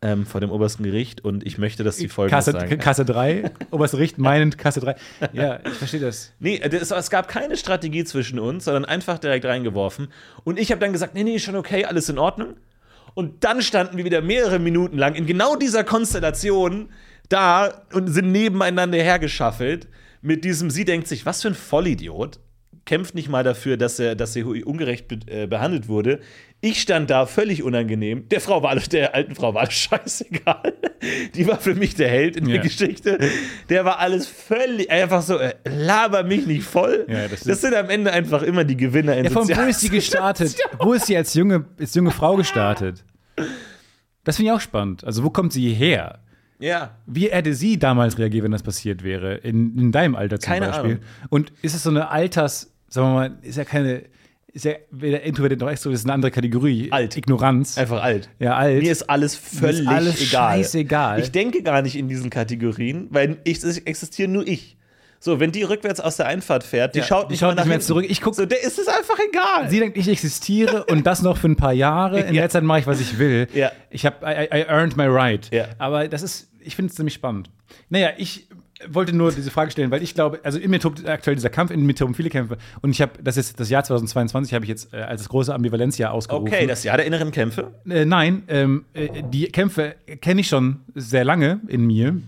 [0.00, 2.78] ähm, vor dem obersten Gericht und ich möchte, dass sie folgendes Kasse, sagen.
[2.78, 4.94] Kasse 3, oberstes Gericht meinend Kasse 3.
[5.32, 6.32] Ja, ich verstehe das.
[6.38, 10.08] Nee, es, es gab keine Strategie zwischen uns, sondern einfach direkt reingeworfen.
[10.44, 12.54] Und ich habe dann gesagt, nee, nee, schon okay, alles in Ordnung.
[13.14, 16.90] Und dann standen wir wieder mehrere Minuten lang in genau dieser Konstellation
[17.28, 19.88] da und sind nebeneinander hergeschaffelt
[20.20, 22.40] mit diesem, sie denkt sich, was für ein Vollidiot,
[22.88, 26.20] kämpft nicht mal dafür, dass er, dass er ungerecht be äh, behandelt wurde.
[26.62, 28.28] Ich stand da völlig unangenehm.
[28.30, 30.72] Der Frau war der alten Frau war alles scheißegal.
[31.34, 32.62] Die war für mich der Held in der Ja.
[32.62, 33.18] Geschichte.
[33.68, 37.04] Der war alles völlig einfach so, äh, laber mich nicht voll.
[37.08, 39.80] Ja, das das, sind am Ende einfach immer die Gewinner in Ja, von wo ist
[39.80, 40.56] sie gestartet?
[40.80, 43.04] Wo ist sie als junge, als junge Frau gestartet?
[44.24, 45.04] Das finde ich auch spannend.
[45.04, 46.20] Also, wo kommt sie her?
[46.58, 46.96] Ja.
[47.06, 49.36] Wie hätte sie damals reagiert, wenn das passiert wäre?
[49.36, 50.90] In, in deinem Alter zum Keine Beispiel.
[50.92, 51.04] Ahnung.
[51.28, 54.02] Und ist es so eine Alters, sagen wir mal, ist ja keine,
[54.52, 56.90] ist ja weder introvertiert noch extrovertiert, ist eine andere Kategorie.
[56.90, 57.16] Alt.
[57.16, 57.78] Ignoranz.
[57.78, 58.28] Einfach alt.
[58.38, 58.82] Ja, alt.
[58.82, 60.56] Mir ist alles völlig alles egal.
[60.58, 61.20] scheißegal.
[61.20, 64.76] Ich denke gar nicht in diesen Kategorien, weil ich, es existiere nur ich.
[65.20, 67.54] So, wenn die rückwärts aus der Einfahrt fährt, die Ja, schaut die nicht schaut mal
[67.56, 68.06] nach nicht mehr zurück.
[68.08, 69.68] Ich guck- so, der ist es einfach egal.
[69.68, 72.20] Sie denkt, ich existiere und das noch für ein paar Jahre.
[72.28, 72.42] In Ja.
[72.42, 73.48] der Zeit mache ich, was ich will.
[73.52, 73.72] Ja.
[73.90, 75.48] Ich habe, I, I earned my right.
[75.52, 75.66] Ja.
[75.78, 77.50] Aber das ist, ich finde es ziemlich spannend.
[77.88, 78.48] Naja, ich
[78.88, 81.70] wollte nur diese Frage stellen, weil ich glaube, also in mir tobt aktuell dieser Kampf,
[81.70, 82.58] in mir toben viele Kämpfe.
[82.80, 85.54] Und ich habe, das ist das Jahr 2022, habe ich jetzt äh, als das große
[85.54, 86.48] Ambivalenzjahr ausgerufen.
[86.48, 87.72] Okay, das Jahr der inneren Kämpfe.
[87.88, 92.20] Äh, nein, ähm, äh, die Kämpfe kenne ich schon sehr lange in mir,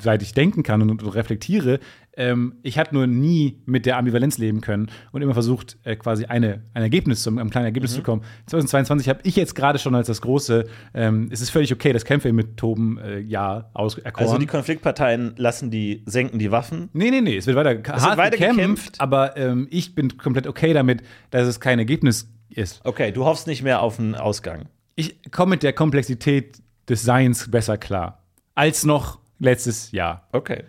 [0.00, 1.78] seit ich denken kann und, und reflektiere.
[2.16, 6.26] Ähm, ich hatte nur nie mit der Ambivalenz leben können und immer versucht, äh, quasi
[6.26, 8.22] eine, ein Ergebnis zum, ein kleines Ergebnis zu kommen.
[8.46, 12.04] 2022 habe ich jetzt gerade schon als das große, ähm, es ist völlig okay, das
[12.04, 14.14] Kämpfe mit Toben äh, ja auserkoren.
[14.26, 16.90] Also die Konfliktparteien lassen die, senken die Waffen.
[16.92, 19.00] Nee, nee, nee, es wird weiter, hart weiter gekämpft, gekämpft.
[19.00, 22.80] aber ähm, ich bin komplett okay damit, dass es kein Ergebnis ist.
[22.84, 24.66] Okay, du hoffst nicht mehr auf einen Ausgang.
[24.96, 26.58] ich komme mit der Komplexität
[26.88, 28.22] des Seins besser klar
[28.54, 30.28] als noch letztes Jahr.
[30.32, 30.64] Okay.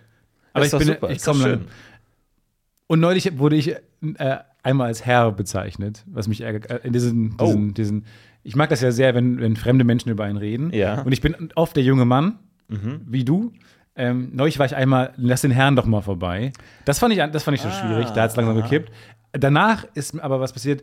[0.53, 1.65] Aber ist ich bin, super, ich komme schön.
[2.87, 6.69] Und neulich wurde ich äh, einmal als Herr bezeichnet, was mich ärgert.
[6.69, 7.45] Äh, in diesen, Oh.
[7.47, 8.05] diesen, diesen,
[8.43, 10.71] ich mag das ja sehr, wenn, wenn fremde Menschen über einen reden.
[10.73, 10.97] Ja.
[10.97, 11.03] Mhm.
[11.07, 13.51] Und ich bin oft der junge Mann, wie du.
[13.95, 16.51] Ähm, neulich war ich einmal, lass den Herrn doch mal vorbei.
[16.85, 18.91] Das fand ich, das fand ich schon schwierig, da hat es langsam gekippt.
[19.31, 20.81] Danach ist aber was passiert,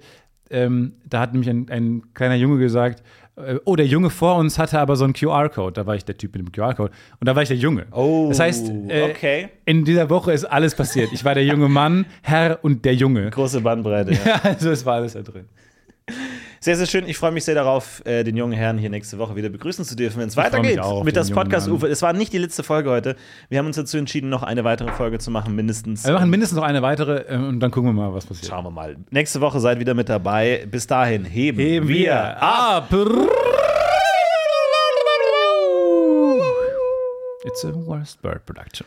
[0.50, 3.02] ähm, da hat nämlich ein, ein kleiner Junge gesagt,
[3.36, 5.72] äh, oh, der Junge vor uns hatte aber so einen QR-Code.
[5.72, 6.92] Da war ich der Typ mit dem QR-Code.
[7.20, 7.86] Und da war ich der Junge.
[7.92, 9.48] Oh, das heißt, äh, okay.
[9.64, 11.10] in dieser Woche ist alles passiert.
[11.12, 13.30] Ich war der junge Mann, Herr und der Junge.
[13.30, 14.12] Große Bandbreite.
[14.12, 14.20] Ja.
[14.30, 15.46] Ja, also es war alles da drin.
[16.62, 17.08] Sehr, sehr schön.
[17.08, 19.96] Ich freue mich sehr darauf, äh, den jungen Herrn hier nächste Woche wieder begrüßen zu
[19.96, 21.76] dürfen, wenn es weitergeht mit das jungen Podcast Mann.
[21.76, 21.88] Ufer.
[21.88, 23.16] Es war nicht die letzte Folge heute.
[23.48, 26.04] Wir haben uns dazu entschieden, noch eine weitere Folge zu machen, mindestens.
[26.04, 28.50] Wir machen mindestens noch eine weitere äh, und dann gucken wir mal, was passiert.
[28.50, 28.96] Schauen wir mal.
[29.10, 30.66] Nächste Woche seid wieder mit dabei.
[30.70, 32.92] Bis dahin, heben, Heben wir ab.
[37.42, 38.86] It's a worst bird production.